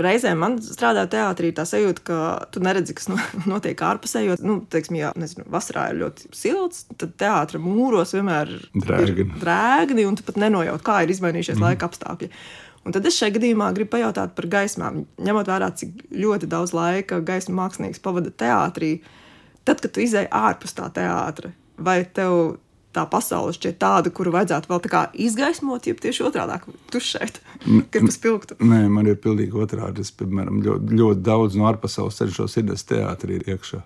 Reizēm 0.00 0.38
man 0.40 0.54
strādājot 0.64 1.10
teātrī, 1.12 1.50
tā 1.56 1.66
sajūta, 1.68 2.04
ka 2.06 2.20
tu 2.54 2.62
neredzi, 2.64 2.94
kas 2.96 3.10
notiek 3.52 3.82
ārpusē. 3.84 4.22
Jo, 4.24 4.38
nu, 4.40 4.56
teiksim, 4.72 4.96
jā, 5.02 5.10
nezinu, 5.20 5.44
vasarā 5.52 5.90
ir 5.92 6.00
ļoti 6.00 6.30
silts, 6.36 6.86
tad 6.96 7.12
teātris 7.20 7.60
mūros 7.60 8.14
vienmēr 8.16 8.54
drēgni. 8.72 9.26
ir 9.26 9.42
drēgni, 9.42 10.06
un 10.08 10.16
tu 10.16 10.24
pat 10.24 10.40
nenojaut, 10.40 10.80
kā 10.86 11.02
ir 11.04 11.12
izmainījušies 11.12 11.58
mm. 11.58 11.66
laika 11.66 11.90
apstākļi. 11.90 12.30
Un 12.88 12.94
tad 12.96 13.04
es 13.10 13.18
šajā 13.20 13.34
gadījumā 13.34 13.68
gribu 13.76 13.92
pajautāt 13.98 14.32
par 14.38 14.48
gaismām. 14.48 15.02
Ņemot 15.20 15.50
vērā, 15.50 15.68
cik 15.76 16.06
ļoti 16.14 16.48
daudz 16.48 16.72
laika 16.72 17.18
gaismas 17.20 17.58
mākslinieks 17.58 18.00
pavada 18.00 18.32
teātrī, 18.32 18.94
tad, 19.68 19.82
kad 19.82 19.92
tu 19.92 20.00
izēji 20.00 20.30
ārpus 20.32 20.72
tā 20.78 20.88
teātra, 20.96 21.52
vai 21.76 21.98
tev 22.16 22.56
tā 22.96 23.04
pasaule 23.10 23.52
šķiet 23.56 23.78
tāda, 23.82 24.12
kuru 24.14 24.32
vajadzētu 24.34 24.70
vēl 24.70 24.80
tā 24.84 24.92
kā 24.92 25.02
izgaismot, 25.26 25.86
jeb 25.88 26.00
tieši 26.02 26.24
otrādi- 26.28 26.58
tušēt, 26.94 27.40
kad 27.92 28.00
tas 28.08 28.18
pilktu. 28.22 28.56
Nē, 28.60 28.88
man 28.88 29.06
ir 29.06 29.16
pilnīgi 29.16 29.52
otrādi. 29.52 30.00
Es, 30.00 30.10
piemēram, 30.10 30.62
ļoti, 30.64 30.98
ļoti 31.00 31.22
daudz 31.22 31.56
no 31.56 31.68
ārpasaules 31.70 32.18
cenšos 32.18 32.56
ienest 32.56 32.88
teātrī 32.88 33.42
iekšā. 33.44 33.82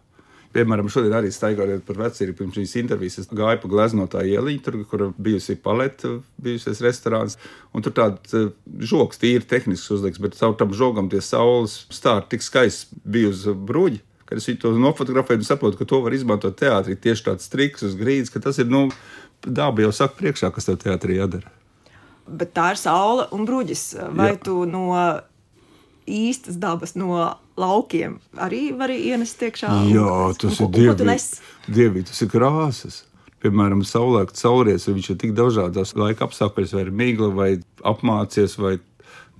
Piemēram, 0.52 0.88
šodien 0.92 1.14
arī 1.16 1.30
staigājot 1.32 1.86
par 1.86 1.96
vecīru, 1.96 2.34
pirms 2.36 2.58
šīs 2.58 2.74
intervijas, 2.76 3.18
es 3.22 3.28
gāju 3.32 3.62
pa 3.62 3.68
gleznotā 3.72 4.20
ieliņu, 4.28 4.60
tur, 4.62 4.84
kur 4.84 5.04
bijusi 5.16 5.56
paleta, 5.56 6.18
bijusies 6.44 6.82
restorāns. 6.84 7.38
Un 7.72 7.80
tur 7.80 7.94
tāds 7.96 8.34
uh, 8.36 8.50
žoks, 8.78 9.16
tīri 9.22 9.48
tehnisks 9.48 9.88
uzliks, 9.96 10.20
bet 10.20 10.36
caur 10.36 10.52
tam 10.60 10.74
žogam 10.76 11.08
tie 11.08 11.22
saules 11.24 11.86
stāri 11.88 12.28
tik 12.28 12.44
skaisti 12.44 13.00
bija 13.00 13.32
uz 13.32 13.46
bruģi 13.48 14.02
kad 14.32 14.40
es 14.40 14.60
to 14.60 14.72
nofotografēju, 14.80 15.44
saprotu, 15.44 15.76
ka 15.76 15.84
to 15.88 16.00
var 16.00 16.14
izmantot 16.16 16.56
teātrī. 16.56 16.96
Tieši 16.96 17.26
tāds 17.26 17.50
triks 17.52 17.84
uz 17.84 17.96
grīdas, 17.98 18.32
ka 18.32 18.40
tas 18.40 18.56
ir 18.62 18.70
nu, 18.72 18.86
daba 19.44 19.84
jau 19.84 19.92
saka 19.92 20.16
priekšā, 20.16 20.48
kas 20.54 20.68
tev 20.68 20.78
teātrī 20.80 21.18
jādara. 21.18 21.52
Bet 22.24 22.54
tā 22.56 22.70
ir 22.72 22.80
saule 22.80 23.26
un 23.34 23.44
bruģis. 23.44 23.84
Vai 24.16 24.32
Jā. 24.32 24.40
tu 24.46 24.62
no 24.64 24.88
īstas 26.08 26.56
dabas, 26.60 26.94
no 26.96 27.18
laukiem 27.60 28.16
arī 28.40 28.70
vari 28.78 29.02
ienest 29.10 29.42
iekšā? 29.42 29.72
Jā, 29.92 30.12
tas 30.40 30.60
un, 30.62 30.70
ir 30.70 30.94
dievīgi. 30.94 31.42
Dievīgi, 31.68 32.08
tas 32.08 32.24
ir 32.24 32.30
krāsas. 32.32 33.02
Piemēram, 33.42 33.82
saulēkta 33.84 34.38
saulries, 34.38 34.86
viņš 34.86 35.12
ir 35.12 35.18
tik 35.18 35.32
dažādos 35.34 35.96
laika 35.98 36.28
apstākļos, 36.28 36.76
vai 36.78 36.86
ir 36.86 36.92
migla, 36.94 37.28
vai 37.34 37.50
apmācies, 37.84 38.54
vai 38.56 38.76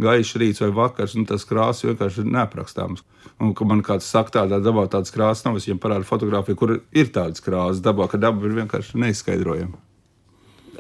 gaišs 0.01 0.37
rīts 0.41 0.61
vai 0.65 0.71
vakars, 0.71 1.15
un 1.19 1.27
tas 1.29 1.45
krāsas 1.45 1.85
vienkārši 1.85 2.23
ir 2.25 2.31
neaprakstāms. 2.33 3.03
Un, 3.43 3.53
kad 3.55 3.67
man 3.69 3.83
kāds 3.83 4.07
saka, 4.09 4.31
tādā 4.41 4.59
dabā 4.63 4.87
tādas 4.91 5.11
krāsas 5.15 5.45
nav, 5.45 5.57
es 5.59 5.67
viņam 5.67 5.81
parādu 5.83 6.05
fotografiju, 6.09 6.57
kur 6.57 6.77
ir 6.93 7.07
tādas 7.15 7.43
krāsas 7.43 7.83
dabā, 7.85 8.09
ka 8.09 8.19
daba 8.19 8.47
ir 8.47 8.55
vienkārši 8.63 8.99
neizskaidrojama. 9.03 9.77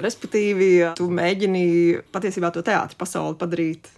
Respektīvi, 0.03 0.95
tu 0.97 1.09
mēģini 1.13 1.65
patiesībā 2.15 2.49
to 2.55 2.63
teātrus 2.65 2.97
pasauli 2.97 3.37
padarīt 3.37 3.91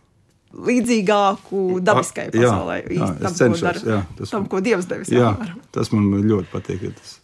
līdzīgāku 0.55 1.81
dabiskajai 1.85 2.31
Jā, 2.35 2.49
pasaulē. 2.51 2.77
jā, 2.89 3.09
es 3.11 3.21
tam, 3.21 3.31
ko 3.31 3.39
cenšos, 3.39 3.63
dara- 3.67 3.85
jā, 3.93 4.01
tas 4.19 4.31
tam, 4.35 4.47
ko 4.51 4.61
Dievs 4.61 4.87
devis. 4.91 5.11
Jā, 5.15 5.33
apmēram. 5.35 5.61
tas 5.75 5.93
man 5.93 6.11
ļoti 6.23 6.51
patīk. 6.53 6.83
ja 6.83 6.91
Tas, 6.99 7.21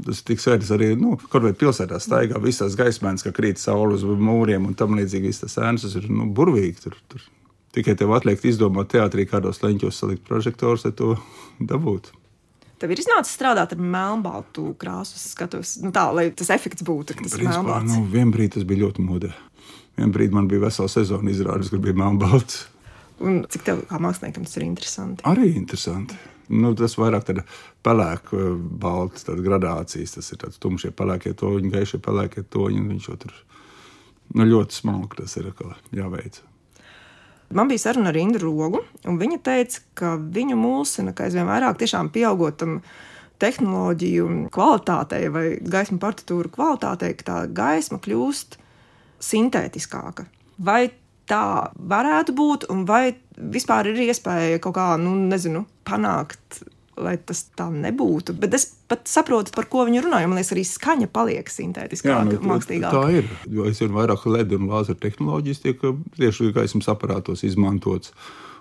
tas 0.00 0.22
ir 0.22 0.26
tik 0.30 0.42
svarīgs 0.42 0.72
arī, 0.74 0.92
nu, 0.98 1.16
kaut 1.30 1.44
vai 1.44 1.52
pilsētā 1.58 2.00
staigā 2.02 2.40
visās 2.42 2.76
gaismēs, 2.78 3.24
ka 3.26 3.34
krīt 3.36 3.60
saule 3.60 3.98
uz 3.98 4.04
mūriem 4.04 4.66
un 4.68 4.74
tam 4.78 4.96
līdzīgi. 4.98 5.30
Viss 5.30 5.44
tas 5.44 5.58
ēnas 5.60 5.86
ir 5.98 6.08
nu, 6.10 6.30
burvīgi. 6.32 6.80
Tur, 6.86 6.96
tur. 7.12 7.28
Tikai 7.72 7.94
tev 7.96 8.12
atliek 8.12 8.42
izdomāt 8.44 8.90
teātrī, 8.92 9.24
kādos 9.28 9.62
leņķos 9.64 10.02
salikt 10.02 10.26
prožektorus, 10.28 10.84
lai 10.88 10.92
to 10.96 11.14
dabūtu. 11.72 12.18
Tev 12.82 12.90
ir 12.90 12.98
iznācis 12.98 13.36
strādāt 13.36 13.76
ar 13.76 13.78
melnbaltu 13.78 14.72
krāsu 14.80 15.20
skatus, 15.22 15.76
nu 15.84 15.92
tā, 15.94 16.08
lai 16.10 16.26
tas 16.34 16.50
efekts 16.50 16.82
būtu, 16.82 17.14
tas 17.14 17.36
Principā, 17.38 17.78
nu, 17.86 18.00
vienbrīd 18.10 18.56
tas 18.56 18.66
bija 18.66 18.88
ļoti 18.88 19.04
modē. 19.06 19.30
Vienbrīd 20.00 20.34
man 20.34 20.48
bija 20.50 20.64
vesela 20.64 20.90
sezona 20.90 21.30
izrādes, 21.30 21.70
kur 21.70 21.78
bija 21.84 21.94
melnbalts. 22.00 22.64
Un 23.22 23.44
cik 23.46 23.62
tev 23.68 23.84
kā 23.86 24.00
māksliniekam 24.02 24.48
tas 24.48 24.58
ir 24.58 24.66
interesanti? 24.66 25.22
Arī 25.30 25.52
interesanti. 25.54 26.18
Nu, 26.52 26.74
tas 26.76 26.98
vairāk 27.00 27.24
tāda 27.28 27.46
pelēka, 27.86 28.38
balta 28.82 29.22
tāda 29.30 29.44
gradācijas. 29.44 30.16
Tas 30.18 30.32
ir 30.34 30.42
tāds 30.42 30.60
tumšie 30.62 30.92
pelēkie 30.96 31.32
toņi, 31.38 31.72
gaišie 31.72 32.00
pelēkie 32.04 32.44
toņi. 32.52 32.82
Viņš 32.90 33.08
jau 33.08 33.18
tur 33.24 33.36
nu, 34.36 34.46
ļoti 34.48 34.82
smalki 34.82 35.22
tas 35.22 35.36
ir 35.40 35.52
jāveic. 35.96 36.42
Man 37.52 37.68
bija 37.68 37.82
saruna 37.82 38.08
ar 38.08 38.16
Indu 38.16 38.40
Rogu, 38.40 38.80
un 39.08 39.18
viņa 39.20 39.38
teica, 39.44 39.80
ka 39.98 40.14
viņu 40.16 40.56
mūsina, 40.56 41.12
ka 41.12 41.26
aizvien 41.26 41.48
vairāk 41.48 41.82
tiešām 41.82 42.08
pieaugot 42.12 42.56
tam 42.62 42.78
tehnoloģiju 43.42 44.28
kvalitātei 44.54 45.26
vai 45.32 45.44
gaismu 45.60 45.98
partitūru 46.00 46.52
kvalitātei, 46.52 47.12
ka 47.18 47.26
tā 47.28 47.38
gaisma 47.52 47.98
kļūst 48.00 48.56
sintētiskāka. 49.22 50.24
Vai 50.62 50.86
tā 51.32 51.44
varētu 51.92 52.36
būt, 52.36 52.68
un 52.72 52.84
vai 52.88 53.16
vispār 53.36 53.90
ir 53.92 54.04
iespēja 54.06 54.60
kaut 54.62 54.76
kā, 54.76 54.92
nu, 55.00 55.14
nezinu, 55.30 55.64
panākt, 55.88 56.62
lai 57.00 57.16
tas 57.24 57.46
tā 57.56 57.68
nebūtu. 57.72 58.34
Bet 58.38 58.54
es 58.56 58.66
pat 58.90 59.08
saprotu, 59.08 59.54
par 59.56 59.66
ko 59.72 59.86
viņi 59.88 60.04
runā. 60.04 60.20
Man 60.28 60.36
liekas, 60.38 60.52
arī 60.54 60.64
skaņa 60.68 61.08
paliek 61.12 61.48
sintētiskāka, 61.48 62.26
nu, 62.28 62.40
mākslīgāka. 62.52 62.92
tā 62.92 63.20
ir. 63.22 63.30
Jo 63.48 63.66
es 63.70 63.80
vien 63.82 63.94
vairāk 63.96 64.26
LED 64.28 64.56
un 64.58 64.68
lāzeru 64.72 65.00
tehnoloģijas 65.02 65.62
tiek 65.64 65.84
uh, 65.88 65.96
tieši 66.18 66.52
gaismas 66.56 66.90
aparātos 66.92 67.46
izmantotas. 67.48 68.12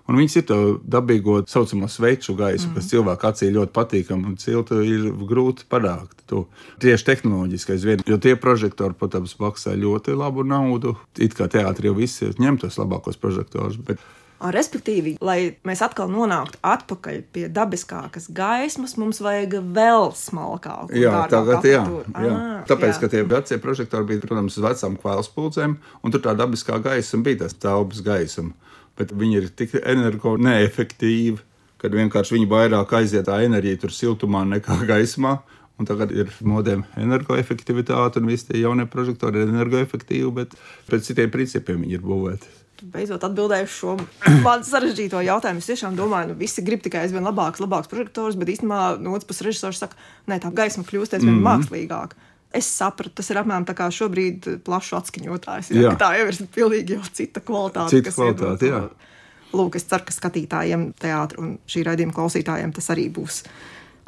Un 0.10 0.18
viņas 0.18 0.38
ir 0.42 0.54
dabīgo, 0.96 1.38
tā 1.46 1.56
saucamā 1.56 1.90
sveču 1.92 2.36
gaisa, 2.40 2.68
mm. 2.68 2.78
kas 2.78 2.90
cilvēku 2.92 3.28
acī 3.30 3.52
ļoti 3.54 3.76
patīkama 3.76 4.32
un 4.32 4.40
cilta 4.42 4.80
ir 4.86 5.12
grūti 5.30 5.68
panākt. 5.72 6.24
To. 6.32 6.46
Tieši 6.82 7.08
tehnoloģiski 7.10 7.76
aizvien, 7.76 8.02
jo 8.08 8.18
tie 8.22 8.38
prožektori, 8.40 8.98
protams, 8.98 9.36
maksā 9.42 9.76
ļoti 9.78 10.16
labu 10.18 10.48
naudu. 10.48 10.96
It 11.22 11.36
kā 11.38 11.50
teātrī 11.52 11.92
jau 11.92 11.98
visi 11.98 12.32
ņem 12.42 12.62
tos 12.64 12.80
labākos 12.82 13.20
prožektorus. 13.22 13.80
Bet 13.86 14.02
Respektīvi, 14.42 15.20
lai 15.22 15.54
mēs 15.68 15.84
atkal 15.86 16.10
nonāktu 16.10 16.58
atpakaļ 16.66 17.20
pie 17.34 17.44
dabiskākas 17.54 18.26
gaismas, 18.34 18.96
mums 18.98 19.22
vajag 19.22 19.60
vēl 19.76 20.10
smalkāku. 20.18 20.98
Jā, 20.98 21.28
tagad, 21.30 21.68
jā, 21.70 21.84
jā. 21.86 22.32
Ā, 22.32 22.56
Tāpēc, 22.70 22.96
jā. 22.96 23.02
ka 23.04 23.10
tie 23.14 23.22
vecie 23.22 23.60
prožektori 23.62 24.10
bija, 24.10 24.24
protams, 24.26 24.58
uz 24.58 24.66
vecām 24.66 24.98
kvēlspulcēm, 24.98 25.78
un 25.78 26.16
tur 26.16 26.26
tā 26.26 26.34
dabiskā 26.40 26.80
gaisma 26.82 27.22
bija 27.28 27.44
tas 27.44 27.54
telpas 27.54 28.02
gaisma. 28.06 28.56
Bet 29.02 29.16
viņi 29.18 29.40
ir 29.40 29.50
tik 29.58 29.74
energo 29.82 30.36
neefektīvi, 30.38 31.40
ka 31.82 31.90
vienkārši 31.90 32.38
viņi 32.38 32.50
vairāk 32.52 32.94
aiziet 33.00 33.26
tā 33.26 33.40
enerģija 33.48 33.82
tur 33.82 33.96
siltumā 33.98 34.46
nekā 34.46 34.78
gaismā. 34.86 35.40
Un 35.82 35.88
tagad 35.90 36.12
ir 36.14 36.30
modēm 36.46 36.84
energoefektivitāte, 37.02 38.22
un 38.22 38.30
visi 38.30 38.52
tie 38.52 38.60
jaunie 38.62 38.86
prožektori 38.86 39.42
ir 39.42 39.50
energoefektīvi, 39.50 40.28
bet 40.36 40.54
pēc 40.92 41.08
citiem 41.08 41.32
principiem 41.34 41.82
viņi 41.82 41.98
ir 41.98 42.04
būvēti. 42.06 42.52
Beidzot 42.92 43.26
atbildēju 43.26 43.70
šo 43.70 43.96
man 44.46 44.62
sarežģīto 44.66 45.24
jautājumu. 45.26 45.62
Es 45.62 45.70
tiešām 45.72 45.98
domāju, 45.98 46.30
ka 46.30 46.34
nu, 46.36 46.38
visi 46.38 46.66
grib 46.66 46.86
tikai 46.86 47.08
aizvien 47.08 47.26
labākus, 47.26 47.64
labākus 47.66 47.90
projektorus, 47.90 48.38
bet 48.38 48.54
īstenībā 48.54 49.00
no 49.02 49.16
otras 49.16 49.30
puses 49.30 49.48
režisors 49.50 49.82
saka, 49.82 49.98
ka 50.30 50.38
tā 50.46 50.54
gaisma 50.62 50.86
kļūst 50.86 51.18
aizvien 51.18 51.40
mm. 51.40 51.42
-hmm. 51.42 51.50
mākslīgāka. 51.50 52.30
Es 52.56 52.68
sapratu, 52.68 53.14
tas 53.22 53.30
ir 53.32 53.40
apmēram 53.40 53.64
tā 53.68 53.76
kā 53.78 53.88
šobrīd 53.94 54.48
plašs 54.66 54.92
atskaņotājs. 55.00 55.72
Jā, 55.72 55.86
Jā. 55.88 55.94
tā 56.00 56.12
jau 56.20 56.26
ir 56.28 56.40
pilnīgi 56.52 56.98
jau 56.98 57.06
cita 57.16 57.44
kvalitāte. 57.44 57.96
Cita 57.96 58.12
kvalitāte, 58.16 58.72
jā. 58.72 58.82
to. 58.90 59.10
Lūk, 59.56 59.76
es 59.80 59.88
ceru, 59.88 60.06
ka 60.08 60.16
skatītājiem, 60.16 60.90
teātrim 61.00 61.46
un 61.46 61.54
šī 61.72 61.86
raidījuma 61.88 62.16
klausītājiem 62.16 62.74
tas 62.76 62.88
arī 62.94 63.08
būs 63.12 63.42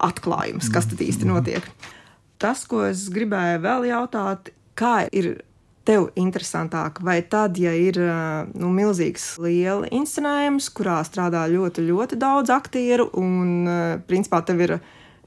atklājums, 0.03 0.69
kas 0.73 0.87
tad 0.91 1.03
īsti 1.03 1.27
notiek. 1.27 1.67
Tas, 2.41 2.65
ko 2.67 2.83
es 2.89 3.05
gribēju 3.13 3.63
vēl 3.63 3.87
jautāt, 3.91 4.51
kā 4.79 5.05
ir 5.15 5.37
tev 5.87 6.09
interesantāk, 6.19 7.01
vai 7.03 7.17
tad, 7.27 7.59
ja 7.59 7.73
ir 7.75 7.99
ā, 7.99 8.47
nu, 8.55 8.71
milzīgs, 8.75 9.33
liels 9.43 9.91
inscenējums, 9.91 10.69
kurā 10.75 11.01
strādā 11.07 11.43
ļoti, 11.51 11.83
ļoti 11.89 12.19
daudz 12.19 12.51
aktieru, 12.55 13.09
un 13.19 13.67
principā 14.07 14.39
tev 14.47 14.63
ir 14.63 14.77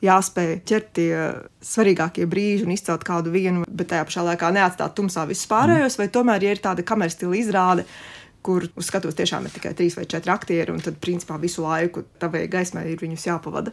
jāspēj 0.05 0.53
ķert 0.69 0.91
tie 0.99 1.13
svarīgākie 1.65 2.27
brīži 2.29 2.67
un 2.67 2.75
izcelt 2.75 3.07
kādu 3.07 3.33
vienu, 3.35 3.65
bet 3.69 3.91
tajā 3.93 4.09
pašā 4.09 4.27
laikā 4.31 4.51
neatstāt 4.57 4.97
tumsā 4.97 5.25
visus 5.29 5.49
pārējos, 5.51 5.99
vai 6.01 6.11
tomēr, 6.13 6.45
ja 6.45 6.57
ir 6.57 6.63
tāda 6.65 6.85
kameras 6.87 7.17
stila 7.17 7.39
izrāde, 7.39 7.87
kur 8.47 8.69
uz 8.77 8.91
skatuves 8.91 9.17
tiešām 9.19 9.49
ir 9.49 9.55
tikai 9.57 9.73
trīs 9.79 9.97
vai 9.99 10.05
četri 10.11 10.33
aktieri, 10.35 10.75
un 10.75 10.85
tad, 10.85 11.01
principā, 11.03 11.39
visu 11.43 11.65
laiku 11.65 12.05
tavai 12.21 12.45
gaismai 12.51 12.87
ir 12.93 13.01
viņus 13.03 13.27
jāpavada. 13.31 13.73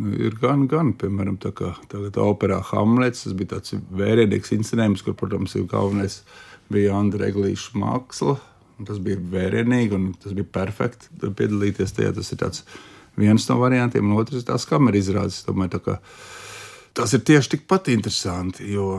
Ir 0.00 0.38
gan, 0.40 0.64
gan, 0.70 0.94
piemēram, 0.96 1.36
tā 1.36 1.50
kā 1.52 1.74
tagad 1.92 2.16
operā 2.22 2.62
Hamlets. 2.70 3.26
Tas 3.26 3.34
bija 3.36 3.58
tāds 3.58 3.74
vērienīgs 3.92 4.54
incidents, 4.56 5.04
kur, 5.04 5.12
protams, 5.18 5.52
ir 5.58 5.66
galvenais 5.68 6.22
bija 6.72 6.96
Andra 6.96 7.28
Eglīša 7.28 7.76
māksla. 7.76 8.38
un 8.78 8.88
Tas 8.88 9.02
bija 9.04 9.20
vērienīgi 9.20 9.98
un 9.98 10.06
tas 10.22 10.32
bija 10.32 10.48
perfekti. 10.48 11.12
Piedalīties 11.20 11.92
tajā 11.92 12.14
tas 12.16 12.32
ir 12.32 12.40
tāds 12.40 12.64
viens 13.16 13.48
no 13.48 13.58
variantiem, 13.60 14.06
un 14.08 14.20
otrs 14.20 14.42
ir 14.42 14.46
tās 14.48 14.68
kameras 14.68 15.06
izrādes. 15.06 15.40
Es 15.42 15.48
domāju, 15.48 15.78
tā 15.78 15.98
Tas 16.92 17.14
ir 17.16 17.22
tieši 17.24 17.54
tikpat 17.54 17.88
interesanti, 17.88 18.66
jo, 18.68 18.98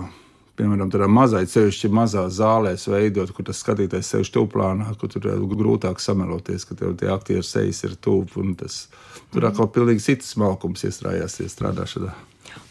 piemēram, 0.57 0.89
tādā 0.89 1.05
mazā, 1.05 1.43
sevišķi 1.45 1.91
mazā 1.93 2.23
zālē 2.33 2.71
veidot, 2.89 3.29
kur 3.37 3.45
tas 3.45 3.59
skatītājs 3.61 4.09
sev 4.15 4.23
stūplānā, 4.25 4.87
kur 4.97 5.11
tur 5.13 5.27
ir 5.29 5.43
grūtāk 5.51 6.01
sameloties, 6.01 6.65
ka 6.65 6.77
tev 6.79 6.95
tie 6.97 7.11
aktieru 7.13 7.45
sejas 7.45 7.83
ir 7.85 7.93
tuvu, 8.01 8.49
tur 9.29 9.45
atkal 9.45 9.69
pilnīgi 9.69 10.07
cits 10.07 10.33
smalkums 10.33 10.87
iestrādājās 10.89 11.37
strādāšanā. 11.53 12.15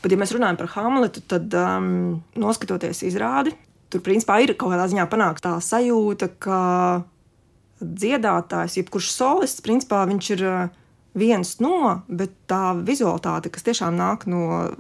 Bet, 0.03 0.11
ja 0.11 0.19
mēs 0.19 0.35
runājam 0.35 0.59
par 0.59 0.73
Hamletu, 0.75 1.23
tad 1.31 1.55
um, 1.55 2.19
noskatoties 2.39 3.05
izrādi, 3.07 3.55
tur 3.95 4.03
principā 4.03 4.41
ir 4.43 4.57
kaut 4.59 4.75
kādā 4.75 4.91
ziņā 4.91 5.07
panākta 5.11 5.53
tā 5.53 5.57
sajūta, 5.63 6.33
ka 6.43 6.61
dziedātājs, 7.79 8.81
jebkurš 8.81 9.15
solists, 9.15 9.63
principā 9.63 10.03
viņš 10.11 10.35
ir 10.35 10.47
uh, 10.51 10.82
viens 11.19 11.57
no, 11.63 12.03
bet 12.09 12.35
tā 12.51 12.73
vizualitāte, 12.79 13.53
kas 13.53 13.67
tiešām 13.67 13.97
nāk 13.99 14.27
no 14.31 14.71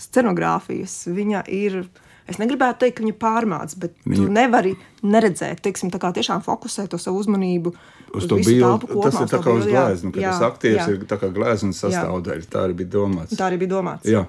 scenogrāfijas, 0.00 1.02
viņa 1.10 1.44
ir. 1.52 1.82
Es 2.30 2.38
negribētu 2.38 2.84
teikt, 2.84 2.94
ka 2.98 3.02
viņa 3.02 3.14
pārmāca, 3.18 3.76
bet 3.82 3.96
viņa... 4.04 4.16
tu 4.20 4.30
nevari 4.30 4.74
neredzēt, 5.02 5.64
teiksim, 5.64 5.90
tā 5.90 5.98
kā 5.98 6.12
tiešām 6.14 6.44
fokusēt 6.46 6.92
to 6.92 7.00
savu 7.00 7.18
uzmanību 7.24 7.72
Uz 8.14 8.28
to 8.30 8.38
visu 8.38 8.52
bildi, 8.52 8.86
kopumā, 8.86 9.08
tas 9.08 9.16
ir 9.16 9.24
uz 9.24 9.32
tā 9.32 9.38
to 9.38 9.40
kā 9.42 9.54
uz 9.56 9.64
bildi, 9.64 9.74
jā. 9.74 9.82
glezna, 9.88 10.12
ka 10.14 10.22
Jā, 10.22 10.30
tas 10.30 10.44
aktieris 10.46 10.82
jā. 10.84 10.94
ir 10.94 11.08
tā 11.10 11.18
kā 11.18 11.30
gleznas 11.34 11.80
sastāvdaļa. 11.82 12.46
Tā 12.52 12.62
arī 12.68 12.76
bija 12.82 12.92
domāts. 12.94 13.34
Tā 13.38 13.48
arī 13.48 13.58
bija 13.64 13.72
domāts. 13.72 14.06
Jā, 14.10 14.22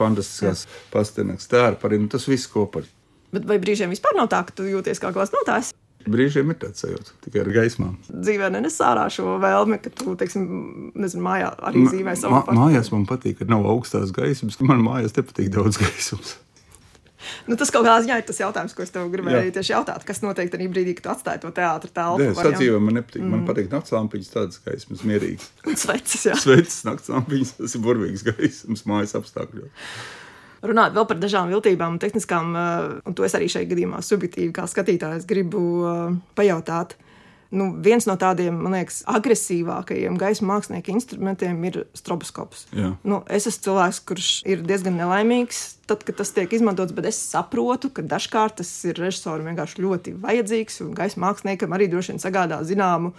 fantastiskās 0.00 0.64
pastenāks 0.94 1.50
tērpa 1.52 1.90
arī, 1.90 2.00
nu, 2.00 2.08
tas 2.12 2.24
viss 2.30 2.48
kopā. 2.48 2.86
Bet 3.34 3.44
vai 3.48 3.60
brīžiem 3.62 3.92
vispār 3.92 4.16
nav 4.16 4.30
tā, 4.32 4.40
ka 4.48 4.56
tu 4.56 4.68
jūties 4.68 5.00
kā 5.02 5.12
glaznotājs? 5.16 5.74
Brīžiem 6.08 6.48
ir 6.52 6.56
tāds 6.62 6.80
sajūta, 6.80 7.12
tikai 7.26 7.42
ar 7.42 7.50
gaismām. 7.52 7.96
dzīvē 8.08 8.50
nenes 8.54 8.78
ārā 8.80 9.04
šo 9.12 9.34
vēlmi, 9.42 9.80
ka 9.84 9.92
tu, 9.92 10.14
teiksim, 10.16 10.92
nezinu, 10.96 11.24
mājā 11.26 11.50
arī 11.68 11.82
zīmē 11.92 12.14
savu 12.16 12.38
Ma- 12.38 12.56
Mājās 12.56 12.88
man 12.94 13.04
patīk, 13.10 13.40
ka 13.42 13.48
nav 13.50 13.66
augstās 13.68 14.14
gaismas, 14.16 14.56
ka 14.56 14.64
man 14.64 14.80
mājās 14.86 15.16
nepatīk 15.18 15.52
daudz 15.52 15.76
gaismas. 15.80 16.38
Nu, 17.44 17.56
tas 17.60 17.68
kaut 17.72 17.84
kādā 17.84 18.00
ziņā 18.00 18.16
ir 18.20 18.24
tas 18.24 18.38
jautājums, 18.40 18.72
ko 18.72 18.80
es 18.84 18.92
tev 18.94 19.10
gribēju 19.12 19.50
Jā. 19.50 19.54
tieši 19.58 19.74
jautāt. 19.74 20.04
Kas 20.08 20.22
notiek 20.24 20.48
tajā 20.52 20.68
brīdī, 20.72 20.94
kad 20.96 21.04
tu 21.04 21.10
atstāji 21.12 21.42
to 21.42 21.50
teātrus 21.52 21.92
telpu? 21.92 22.24
Vai 22.24 22.32
jā? 22.32 22.46
sadzīvē 22.48 22.78
man 22.80 22.96
nepatīk. 22.96 23.20
Mm. 23.20 23.34
Man 23.34 23.42
patīk 23.48 23.68
naktas 23.72 23.92
lampiņas, 23.92 24.30
tādas 24.32 24.62
gaismas, 24.64 25.02
mierīgas. 25.06 25.50
Un 25.68 25.76
sveces, 25.82 26.24
jā. 26.30 26.38
Sveicis 26.40 26.80
naktas 26.88 27.12
lampiņas, 27.12 27.52
tas 27.60 27.76
ir 27.76 27.84
burvīgs 27.84 28.24
gaismas 28.24 28.86
mājas 28.88 29.12
apstākļos. 29.20 29.68
Runāt 30.60 30.92
vēl 30.96 31.06
par 31.08 31.20
dažām 31.20 31.48
viltībām 31.52 31.96
un 31.96 32.00
tehniskām, 32.02 32.56
eh, 32.56 32.98
un 33.06 33.14
to 33.16 33.24
es 33.24 33.36
arī 33.36 33.48
šajā 33.48 33.68
gadījumā 33.70 34.02
subjektīvi 34.04 34.52
kā 34.52 34.66
skatītājs 34.68 35.28
gribu 35.28 35.62
eh, 35.88 36.18
pajautāt. 36.36 36.98
Nu, 37.50 37.72
viens 37.82 38.06
no 38.06 38.14
tādiem, 38.14 38.54
man 38.62 38.76
liekas, 38.76 39.00
agresīvākajiem 39.10 40.14
gaisa 40.20 40.44
mākslinieka 40.46 40.92
instrumentiem 40.94 41.64
ir 41.66 41.80
stroboskops. 41.98 42.68
Jā. 42.78 42.92
Nu, 43.02 43.24
es 43.26 43.48
esmu 43.50 43.64
cilvēks, 43.64 43.98
kurš 44.06 44.28
ir 44.46 44.62
diezgan 44.62 44.94
nelaimīgs, 45.00 45.64
tad, 45.90 46.04
kad 46.06 46.20
tas 46.20 46.30
tiek 46.36 46.52
izmantots, 46.54 46.94
bet 46.94 47.08
es 47.10 47.18
saprotu, 47.18 47.90
ka 47.90 48.04
dažkārt 48.06 48.60
tas 48.60 48.70
ir 48.86 49.00
režisoram 49.02 49.50
vienkārši 49.50 49.82
ļoti 49.82 50.14
vajadzīgs, 50.22 50.78
un 50.86 50.94
gaisa 50.94 51.18
māksliniekam 51.24 51.74
arī 51.74 51.90
droši 51.90 52.14
vien 52.14 52.22
sagādā 52.22 52.60
zināmu 52.68 53.10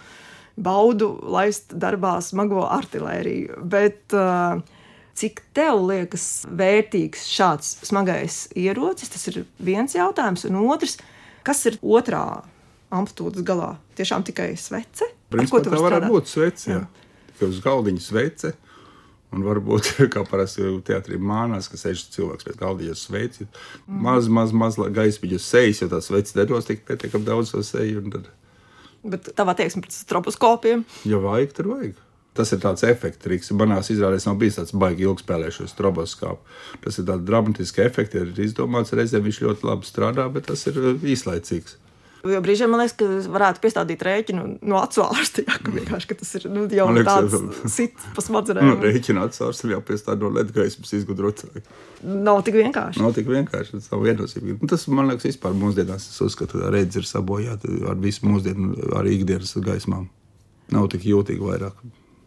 baudu 0.56 1.12
laist 1.28 1.76
darbā 1.76 2.16
smago 2.24 2.64
artēriju. 2.72 3.60
Bet 3.68 4.16
uh, 4.16 4.64
cik 5.18 5.42
tev 5.56 5.82
liekas 5.88 6.26
vērtīgs 6.48 7.26
šāds 7.28 7.74
smagais 7.86 8.46
ierocis, 8.58 9.12
tas 9.12 9.28
ir 9.32 9.42
viens 9.62 9.94
jautājums, 9.96 10.46
un 10.48 10.60
otrs, 10.64 10.98
kas 11.46 11.64
ir 11.68 11.78
otrā 11.82 12.42
amplitūdas 12.92 13.44
galā? 13.46 13.74
Tiešām 13.98 14.24
tikai 14.28 14.52
svece? 14.60 15.08
Principā 15.32 15.62
tā 15.64 15.72
strādāt? 15.76 16.10
būt 16.12 16.28
svece. 16.28 16.68
Jā. 16.74 16.82
Tikai 17.32 17.48
uz 17.52 17.62
galdiņa 17.64 18.04
svece. 18.04 18.52
Un 19.32 19.40
varbūt, 19.46 19.94
kā 20.12 20.26
parasti 20.28 20.66
teātrī 20.84 21.16
mānās, 21.16 21.70
ka 21.72 21.80
sēž 21.80 22.02
cilvēks 22.12 22.44
pie 22.44 22.56
galdiņa 22.60 22.96
sveci. 23.00 23.46
Maz, 23.88 24.28
maz, 24.28 24.52
maz 24.52 24.76
gaismiņu 24.76 25.40
sejas, 25.40 25.80
jo 25.80 25.88
tās 25.88 26.10
sveces 26.10 26.36
nedos 26.36 26.68
tik 26.68 26.84
pietiekami 26.88 27.24
daudz 27.24 27.54
uz 27.56 27.70
seju. 27.72 28.04
Tad, 28.12 28.28
Bet 29.02 29.32
tava 29.34 29.56
attieksme 29.56 29.80
pret 29.82 29.96
stroboskopiem. 29.96 30.84
ja 31.08 31.18
vajag, 31.18 31.56
tad 31.56 31.70
vajag. 31.72 31.96
Tas 32.32 32.48
ir 32.54 32.62
tāds 32.62 32.80
efekts, 32.88 33.26
Rīgas. 33.28 33.52
Manās 33.60 33.90
izrādēs 33.92 34.24
nav 34.24 34.38
bijis 34.40 34.56
tāds 34.56 34.72
baigi 34.72 35.04
ilgspēlējušos 35.04 35.74
stroboskāpu. 35.74 36.40
Tas 36.80 36.96
ir 36.96 37.04
tāds 37.10 37.26
dramatisks 37.28 37.82
efekts, 37.84 38.16
ir 38.16 38.32
izdomāts 38.46 38.94
reizēm, 38.96 39.26
viņš 39.26 39.40
ļoti 39.44 39.68
labi 39.68 39.88
strādā, 39.88 40.24
bet 40.32 40.48
tas 40.48 40.64
ir 40.70 40.80
uh, 40.80 40.94
īslaicīgs. 41.12 41.76
Jo 42.22 42.38
brīžiem 42.38 42.70
man 42.70 42.78
liekas, 42.78 42.94
ka 42.94 43.06
varētu 43.34 43.60
piestādīt 43.64 44.02
rēķinu 44.06 44.42
no 44.70 44.78
acu 44.78 45.02
ārsta. 45.02 45.42
Jā, 45.42 45.56
ka 45.58 45.72
vienkārši 45.74 46.08
ka 46.08 46.16
tas 46.20 46.28
ir 46.38 46.44
nu, 46.54 46.64
jau 46.70 46.84
Man 46.86 47.00
liekas, 47.00 47.32
tāds 47.34 47.72
sits 47.74 48.04
pa 48.14 48.22
Nu, 48.22 48.26
smadzenēm. 48.28 48.74
Rēķina 48.84 49.24
atsaurs 49.26 49.62
ir 49.66 49.74
jāpiestāda 49.74 50.22
no 50.22 50.30
ledgaismas 50.36 50.94
izgudrotāji. 51.00 51.64
Nav 52.06 52.44
tik 52.46 52.60
vienkārši. 52.60 53.02
Nav 53.02 53.16
tik 53.18 53.26
vienkārši. 53.26 53.74
Tas 53.80 53.90
nav 53.90 54.04
viennozīmīgi. 54.06 54.60
Nu, 54.62 54.70
Tas 54.70 54.86
man 54.88 55.10
liekas, 55.10 55.26
vispār 55.32 55.56
mūsdienās. 55.58 56.06
Es 56.14 56.22
uzskatu, 56.22 56.62
ka 56.62 56.70
redzes 56.72 57.02
ir 57.02 57.10
sabojāta 57.10 57.74
ar 57.90 57.98
visu 58.02 58.28
mūsdienu, 58.30 58.70
arī 59.00 59.18
ikdienas 59.18 59.56
gaismām. 59.66 60.06
Nav 60.72 60.88
tik 60.94 61.08
jūtīgi 61.10 61.42
vairāk. 61.42 61.82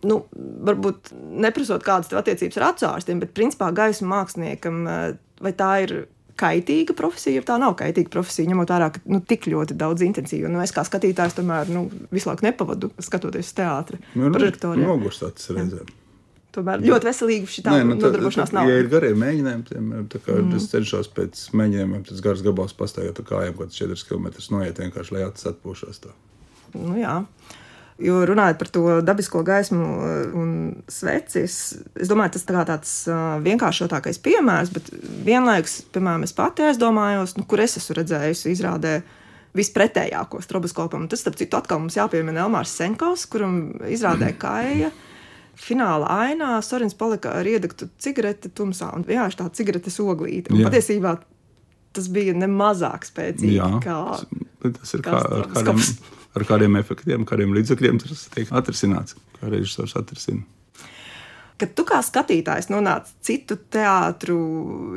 Nu, 0.05 0.19
varbūt 0.67 1.13
neprasot 1.45 1.85
kādas 1.85 2.11
tev 2.11 2.21
attiecības 2.21 2.59
ar 2.59 2.67
acu 2.71 2.89
ārstiem, 2.89 3.21
bet 3.23 3.33
principā 3.37 3.71
gaismu 3.75 4.09
māksliniekam 4.11 4.83
eh, 4.89 5.07
vai 5.43 5.55
tā 5.57 5.71
ir. 5.87 5.97
Kaitīga 6.35 6.91
profesija, 6.99 7.39
ja 7.39 7.45
tā 7.47 7.55
nav 7.55 7.77
kaitīga 7.79 8.11
profesija, 8.11 8.49
ņemot 8.51 8.67
vērā, 8.73 8.89
ka 8.91 8.99
nu, 9.07 9.21
tik 9.23 9.45
ļoti 9.47 9.77
daudz 9.79 10.03
intensīvu. 10.03 10.49
Nu, 10.51 10.59
es 10.59 10.75
kā 10.75 10.83
skatītājs 10.83 11.37
tomēr 11.37 11.71
nu, 11.71 11.85
visu 12.11 12.27
laiku 12.27 12.43
nepavadu, 12.43 12.89
skatoties 12.99 13.53
uz 13.53 13.55
teātri. 13.55 14.01
Nu, 14.19 14.33
Projektoriem. 14.35 14.83
Nogurstots 14.83 15.47
reizēm. 15.55 15.93
Tomēr 16.55 16.83
ļoti 16.85 17.09
veselīgi 17.09 17.49
šī 17.51 17.63
tāda 17.65 17.83
nu, 17.83 17.97
nodarbošanās 17.99 18.51
tā- 18.51 18.57
nav. 18.59 18.69
Ja 18.71 18.79
ir 18.79 18.87
garie 18.91 19.11
mēģinājumi, 19.19 19.65
piemēram, 19.69 20.05
tā 20.11 20.21
kā 20.23 20.37
mm. 20.37 20.55
es 20.59 20.69
cenšos 20.71 21.09
pēc 21.15 21.41
mēģinājumiem, 21.59 22.05
tas 22.07 22.23
gars 22.23 22.43
gabals 22.45 22.75
pastāvēt 22.79 23.19
ar 23.19 23.27
kājām, 23.27 23.57
kaut 23.57 23.71
kāds 23.71 23.81
4 23.81 24.07
km 24.07 24.29
noiet 24.55 24.79
vienkārši, 24.83 25.15
lai 25.15 25.25
acis 25.27 25.49
atpūšas. 25.51 25.99
Tā. 26.05 26.13
Nu, 26.75 26.95
jā. 26.99 27.17
Jo 28.03 28.25
runājot 28.27 28.57
par 28.59 28.69
to 28.75 28.81
dabisko 29.07 29.39
gaismu 29.47 29.83
uh, 29.95 30.15
un 30.35 30.49
sveci, 30.91 31.45
es, 31.47 31.59
es 31.95 32.09
domāju, 32.11 32.33
tas 32.35 32.43
tā 32.49 32.63
tāds 32.67 32.95
uh, 33.07 33.37
vienkāršotākais 33.45 34.19
piemērs, 34.25 34.73
bet 34.75 34.89
vienlaikus, 35.23 35.77
piemēram, 35.95 36.25
es 36.27 36.35
pati 36.35 36.65
aizdomājos, 36.67 37.37
nu, 37.39 37.45
kur 37.47 37.63
es 37.63 37.77
esmu 37.79 37.95
redzējusi 38.01 38.51
izrādē 38.51 38.97
vispretējāko 39.55 40.41
stroboskopam. 40.43 41.05
Tas, 41.07 41.23
starp 41.23 41.39
citu, 41.39 41.55
atkal 41.55 41.79
mums 41.79 41.95
jāpiemina 41.95 42.43
Elmārs 42.43 42.73
Senkovs, 42.75 43.23
kuram 43.31 43.77
izrādē 43.87 44.33
kāja. 44.39 44.91
Fināla 45.55 46.09
ainā 46.25 46.57
Sorins 46.67 46.97
palika 46.99 47.31
ar 47.39 47.47
iedegtu 47.47 47.87
cigareti 48.03 48.51
tumsā 48.51 48.89
un 48.97 49.07
vienkārši 49.07 49.39
tā 49.39 49.47
cigaretes 49.55 50.01
oglīte. 50.03 50.51
Patiesībā 50.51 51.15
tas 51.95 52.11
bija 52.11 52.35
nemazāk 52.35 53.07
spēcīgi 53.07 53.55
Jā, 53.55 53.71
kā 53.79 54.01
tas 54.65 54.95
ir 54.97 55.03
kā 55.05 55.13
kā, 55.15 55.21
ar, 55.21 55.47
stroboskops. 55.47 55.93
Ar 56.35 56.47
kādiem 56.47 56.75
efektiem, 56.81 57.25
kādiem 57.27 57.55
līdzekļiem 57.55 58.03
tas 58.03 58.27
tiek 58.35 58.51
atrisināts, 58.55 59.17
kā 59.39 59.51
režisors 59.51 59.95
atrisina. 59.99 60.45
Kad 61.55 61.71
tu 61.71 61.85
kā 61.87 62.01
skatītājs 62.03 62.67
nonāc 62.67 63.07
citu 63.23 63.55
teātru 63.71 64.35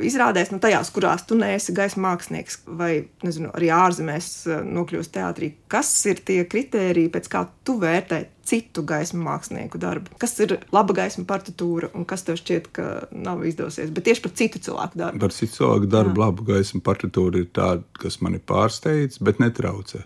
izrādēs, 0.03 0.49
nu 0.51 0.57
tajās, 0.59 0.89
kurās 0.91 1.23
tu 1.27 1.37
neesi 1.39 1.71
gaisa 1.75 2.01
mākslinieks, 2.03 2.57
vai 2.75 2.89
nezinu, 3.23 3.53
arī 3.55 3.69
ārzemēs 3.71 4.27
eh, 4.49 4.65
nokļūst 4.67 5.13
teātrī, 5.15 5.53
kas 5.71 5.93
ir 6.11 6.19
tie 6.27 6.41
kriteriji, 6.51 7.13
pēc 7.13 7.31
kā 7.31 7.45
tu 7.63 7.77
vērtē 7.79 8.25
citu 8.49 8.83
gaismu 8.83 9.23
mākslinieku 9.23 9.79
darbu? 9.79 10.19
Kas 10.19 10.35
ir 10.43 10.57
laba 10.75 10.97
gaisma 10.99 11.23
partitūra 11.29 11.93
un 11.95 12.03
kas 12.09 12.27
tev 12.27 12.41
šķiet, 12.41 12.71
ka 12.75 12.89
nav 13.15 13.47
izdosies? 13.47 13.95
Bet 13.95 14.09
tieši 14.09 14.27
par 14.27 14.35
citu 14.41 14.59
cilvēku 14.67 14.99
darbu. 14.99 15.23
Par 15.23 15.35
citu 15.37 15.61
cilvēku 15.61 15.93
darbu 15.95 16.25
labu 16.25 16.51
gaismu 16.51 16.83
partitūra 16.83 17.39
ir 17.39 17.51
tāda, 17.55 17.87
kas 18.03 18.19
mani 18.25 18.43
pārsteidz, 18.43 19.23
bet 19.23 19.39
netraucē. 19.39 20.03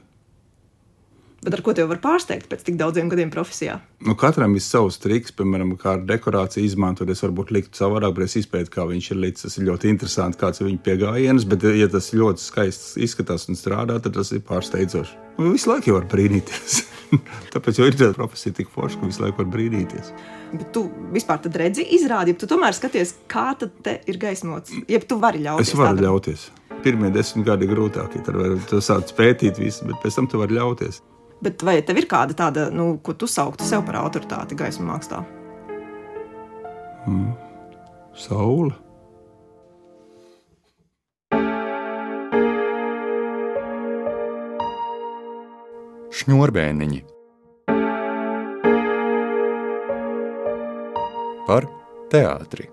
Bet 1.43 1.57
ar 1.57 1.61
ko 1.65 1.73
tev 1.75 1.89
var 1.91 1.99
pārsteigt 1.99 2.47
pēc 2.51 2.61
tik 2.63 2.77
daudziem 2.79 3.09
gadiem 3.11 3.31
profesijā? 3.33 3.79
Nu, 4.07 4.15
katram 4.19 4.53
ir 4.55 4.63
savs 4.63 4.95
triks, 5.03 5.33
piemēram, 5.35 5.73
kā 5.79 5.97
ar 5.97 6.05
dekorāciju 6.07 6.63
izmantot. 6.63 7.09
Es 7.11 7.23
varbūt 7.25 7.51
liktu 7.51 7.81
savādāk, 7.81 8.15
bet 8.15 8.29
es 8.29 8.37
izpētu, 8.43 8.71
kā 8.71 8.85
viņš 8.87 9.09
ir 9.11 9.19
līdz. 9.25 9.43
Tas 9.43 9.59
ir 9.59 9.67
ļoti 9.67 9.91
interesanti, 9.91 10.39
kāds 10.39 10.63
ir 10.63 10.69
viņa 10.69 10.81
pieejams. 10.87 11.47
Bet, 11.51 11.67
ja 11.75 11.89
tas 11.91 12.13
ļoti 12.15 12.45
skaisti 12.45 13.03
izskatās 13.03 13.49
un 13.51 13.59
strādā, 13.59 13.99
tad 13.99 14.15
tas 14.15 14.31
ir 14.31 14.43
pārsteidzoši. 14.47 15.19
Nu, 15.41 15.51
visu 15.51 15.71
laiku 15.71 15.91
jau 15.91 15.99
var 15.99 16.07
brīnīties. 16.15 16.79
Tāpēc 17.53 17.79
jau 17.81 17.89
ir 17.89 17.99
tāda 17.99 18.15
profesija 18.15 18.55
tik 18.61 18.71
forša, 18.73 19.01
ka 19.01 19.11
visu 19.11 19.23
laiku 19.25 19.43
var 19.43 19.51
brīnīties. 19.57 20.15
Bet 20.53 20.67
tu 20.75 20.87
vispār 21.13 21.43
redzi, 21.59 21.83
izrādi, 21.97 22.33
ja 22.33 22.39
tu 22.39 22.49
tomēr 22.49 22.75
skaties, 22.77 23.17
kā 23.27 23.51
te 23.59 23.99
ir 24.07 24.19
gaismots. 24.21 24.71
Ja 24.87 25.01
tu 25.03 25.19
vari 25.21 25.43
ļauties. 25.43 25.73
Es 25.73 25.77
varu 25.77 25.97
tādam. 25.97 26.07
ļauties. 26.07 26.51
Pirmie 26.83 27.11
desmit 27.15 27.47
gadi 27.47 27.67
ir 27.67 27.73
grūtākie. 27.73 28.21
Tad 28.23 28.37
var 28.37 28.83
sākt 28.83 29.15
pētīt 29.17 29.59
visu, 29.61 29.89
bet 29.89 29.99
pēc 30.03 30.19
tam 30.19 30.29
tu 30.29 30.41
vari 30.41 30.57
ļauties. 30.59 31.01
Bet 31.43 31.63
vai 31.65 31.81
tev 31.83 31.99
ir 31.99 32.07
kāda 32.07 32.35
tāda, 32.37 32.69
nu, 32.71 32.93
ko 33.03 33.15
tu 33.19 33.27
sauktu 33.27 33.65
sev 33.67 33.83
par 33.87 33.97
autoritāti 33.99 34.55
gaismu 34.55 34.87
mākslā? 34.87 35.23
Saula. 38.15 38.71
Šņurbēniņi 46.13 47.01
par 51.47 51.67
teātri. 52.13 52.69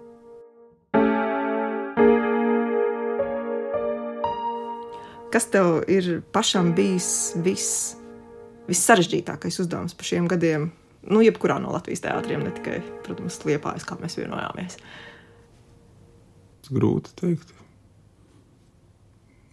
Kas 5.30 5.46
tev 5.50 5.80
ir 5.90 6.20
pašam 6.34 6.74
bijis 6.76 7.10
viss, 7.42 7.99
vissarežģītākais 8.70 9.60
uzdevums 9.64 9.96
par 9.98 10.08
šiem 10.08 10.28
gadiem? 10.30 10.70
Nu, 11.10 11.22
jebkurā 11.24 11.56
no 11.62 11.72
Latvijas 11.72 12.02
teātriem, 12.04 12.42
ne 12.44 12.52
tikai, 12.52 12.78
protams, 13.06 13.38
Liepājas, 13.48 13.86
kā 13.88 13.96
mēs 14.00 14.18
vienojāmies. 14.20 14.76
Grūti 16.70 17.14
teikt. 17.18 17.54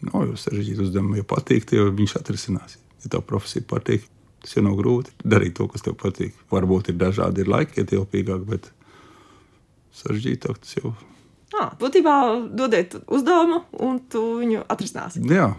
Nav 0.06 0.28
jau 0.28 0.36
sarežģīti 0.38 0.84
uzdevumi. 0.86 1.22
Ja 1.22 1.26
patīk, 1.26 1.66
tad 1.70 1.96
viņš 1.98 2.18
atrisinās. 2.20 2.76
Ja 3.02 3.14
tev 3.16 3.24
profesija 3.30 3.66
patīk, 3.70 4.04
tas 4.44 4.54
jau 4.58 4.66
nav 4.68 4.76
grūti 4.78 5.16
darīt 5.26 5.56
to, 5.58 5.66
kas 5.72 5.86
tev 5.88 5.96
patīk. 5.98 6.36
Varbūt 6.54 6.92
ir 6.94 7.00
dažādi 7.02 7.42
ir 7.42 7.50
laiki, 7.50 7.82
ietilpīgāk, 7.82 8.44
bet 8.52 8.70
sarežģītāk 9.98 10.62
tas 10.62 10.78
jau. 10.78 10.94
Ah, 11.58 11.72
būtībā 11.80 12.14
dodiet 12.60 13.00
uzdevumu, 13.08 13.64
un 13.82 14.04
tu 14.12 14.22
viņu 14.44 14.68
atrisināsi. 14.70 15.24
Jā, 15.32 15.54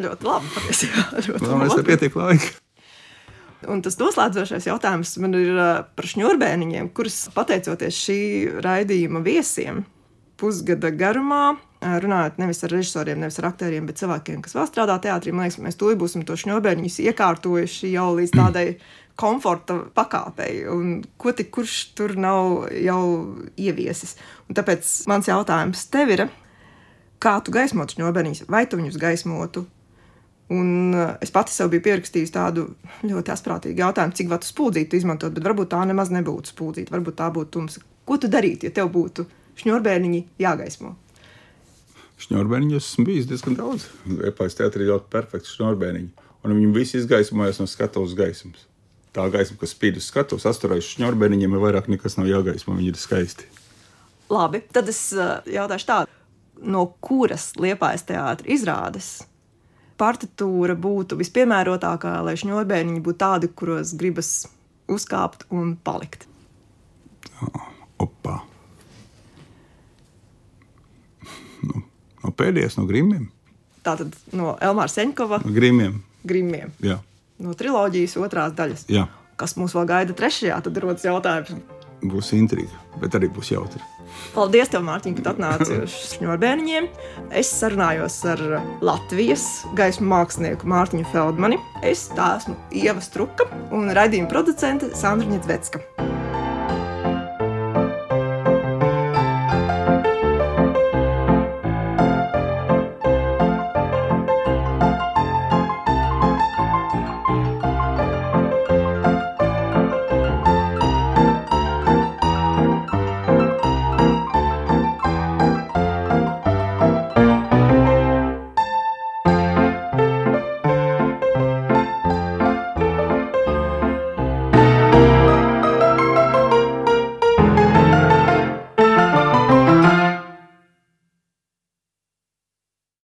Ļoti 0.00 0.24
labi. 0.24 0.50
Patiesībā, 0.54 1.02
ļoti 1.26 1.48
man 1.48 1.66
labi. 1.66 1.80
nepietiek 1.82 2.14
laika. 2.16 2.59
Un 3.68 3.82
tas 3.84 3.98
noslēdzošais 4.00 4.68
jautājums 4.70 5.16
man 5.20 5.36
ir 5.36 5.56
ā, 5.60 5.70
par 5.96 6.08
šņurbēniņiem, 6.08 6.92
kurus 6.96 7.26
pateicoties 7.34 7.98
šī 8.06 8.20
raidījuma 8.64 9.20
viesiem, 9.24 9.82
pusgada 10.40 10.88
garumā, 10.96 11.58
ā, 11.84 11.98
runājot 12.00 12.38
nevis 12.40 12.64
ar 12.64 12.72
režisoriem, 12.72 13.20
nevis 13.20 13.36
ar 13.42 13.50
aktieriem, 13.50 13.84
bet 13.88 14.00
cilvēkiem, 14.00 14.40
kas 14.44 14.56
vēl 14.56 14.68
strādā 14.70 14.96
teātrī, 15.04 15.34
man 15.36 15.44
liekas, 15.44 15.60
mēs 15.60 15.76
tūlīt 15.80 16.00
būsim 16.00 16.24
to 16.24 16.38
šņurbēniņus 16.40 17.00
iekārtojuši 17.04 17.92
jau 17.92 18.06
līdz 18.16 18.32
tādai 18.38 18.64
komforta 19.20 19.76
pakāpei, 19.92 20.62
un 20.72 21.02
ko 21.20 21.34
tik 21.36 21.50
kurš 21.52 21.74
tur 21.98 22.16
nav 22.16 22.70
jau 22.72 23.02
ieviesis. 23.60 24.16
Un 24.48 24.56
tāpēc 24.56 24.88
mans 25.10 25.28
jautājums 25.28 25.84
tev 25.92 26.14
ir, 26.16 26.24
kā 27.20 27.36
tu 27.44 27.52
gaismotu 27.52 27.98
šņurbēniņus, 27.98 28.48
vai 28.48 28.64
tu 28.64 28.80
viņus 28.80 28.96
gaismotu? 29.02 29.66
Un 30.50 30.94
uh, 30.94 31.12
es 31.22 31.30
pati 31.30 31.54
sev 31.54 31.68
biju 31.70 31.84
pierakstījusi 31.84 32.32
tādu 32.34 32.64
ļoti 33.06 33.30
asprātīgu 33.30 33.84
jautājumu, 33.84 34.16
cik 34.18 34.30
vatu 34.32 34.48
spūdzītu 34.48 34.98
izmantot, 34.98 35.34
bet 35.36 35.46
varbūt 35.46 35.70
tā 35.70 35.84
nemaz 35.86 36.10
nebūtu 36.10 36.50
spūdzīta. 36.50 36.90
Varbūt 36.96 37.16
tā 37.20 37.28
būtu 37.34 37.54
tumsa. 37.54 37.84
Ko 38.08 38.18
tu 38.18 38.30
darītu, 38.32 38.66
ja 38.66 38.74
tev 38.74 38.90
būtu 38.90 39.28
šņurbēniņi 39.60 40.24
jāgaismo? 40.42 40.96
Šņurbēniņus 42.20 42.88
esmu 42.90 43.06
bijis 43.06 43.30
diezgan 43.30 43.60
daudz. 43.60 43.86
Epais 44.26 44.58
teātrī 44.58 44.90
ļoti 44.90 45.06
perfekts 45.14 45.54
šņurbēniņi. 45.54 46.10
Un 46.42 46.56
viņi 46.56 46.74
visi 46.74 46.98
izgaismojas 46.98 47.62
no 47.62 47.68
skatuves 47.70 48.18
gaismas. 48.18 48.66
Tā 49.14 49.30
gaisma, 49.30 49.56
kas 49.60 49.76
spīd 49.76 50.02
uz 50.02 50.10
skatuves, 50.10 50.50
asturējuši 50.50 50.96
šņurbēniņiem, 50.96 51.54
ir 51.54 51.62
vairāk 51.62 51.88
nekas 51.94 52.18
nav 52.18 52.26
jāgaismo. 52.30 52.74
Viņi 52.74 52.90
ir 52.90 52.98
skaisti. 52.98 53.46
Labi, 54.30 54.64
tad 54.74 54.90
es 54.90 55.00
uh, 55.14 55.40
jautāšu 55.46 55.88
tādu, 55.88 56.20
no 56.60 56.88
kuras 57.02 57.52
liepājas 57.58 58.06
teātris 58.10 58.60
izrādes 58.60 59.10
partitūra 60.00 60.74
būtu 60.80 61.18
vispiemērotākā, 61.20 62.14
lai 62.24 62.34
šņurbēniņi 62.40 63.02
būtu 63.04 63.20
tādi, 63.20 63.50
kuros 63.52 63.92
gribas 64.00 64.30
uzkāpt 64.90 65.44
un 65.54 65.74
palikt. 65.86 66.24
Opa. 68.00 68.38
Nu, 71.64 71.82
no 72.24 72.32
pēdējais 72.36 72.78
no 72.80 72.86
grimiem. 72.88 73.28
Tātad 73.84 74.16
no 74.36 74.54
Elmāra 74.60 74.92
Seņkova 74.92 75.42
No 75.44 75.52
grimiem. 75.56 76.00
grimiem. 76.24 76.72
Jā, 76.84 76.98
No 77.40 77.54
triloģijas 77.56 78.16
otrās 78.20 78.52
daļas. 78.52 78.82
jā. 78.92 79.06
Kas 79.40 79.54
mūs 79.56 79.72
vēl 79.72 79.86
gaida 79.88 80.12
trešajā, 80.12 80.58
tad 80.60 80.76
rodas 80.76 81.04
jautājums. 81.06 81.54
Būs 82.02 82.32
intriga, 82.36 82.76
bet 83.00 83.16
arī 83.18 83.30
būs 83.32 83.52
jautri. 83.54 83.82
Paldies, 84.34 84.70
tev, 84.72 84.82
Mārtiņ, 84.86 85.16
ka 85.18 85.32
atnāci 85.32 85.78
uz 85.84 85.96
šņurbēniņiem. 86.14 86.88
Es 87.40 87.52
sarunājos 87.60 88.20
ar 88.32 88.44
Latvijas 88.84 89.46
gaismu 89.78 90.10
mākslinieku 90.12 90.70
Mārtiņu 90.70 91.08
Feldmani. 91.14 91.60
Es 91.86 92.08
tā 92.16 92.34
esmu 92.40 92.58
Ieva 92.82 93.02
Struka 93.04 93.48
un 93.74 93.92
raidījuma 93.96 94.30
producente 94.32 94.94
Sandra 94.98 95.30
Ņetsvecka. 95.30 96.09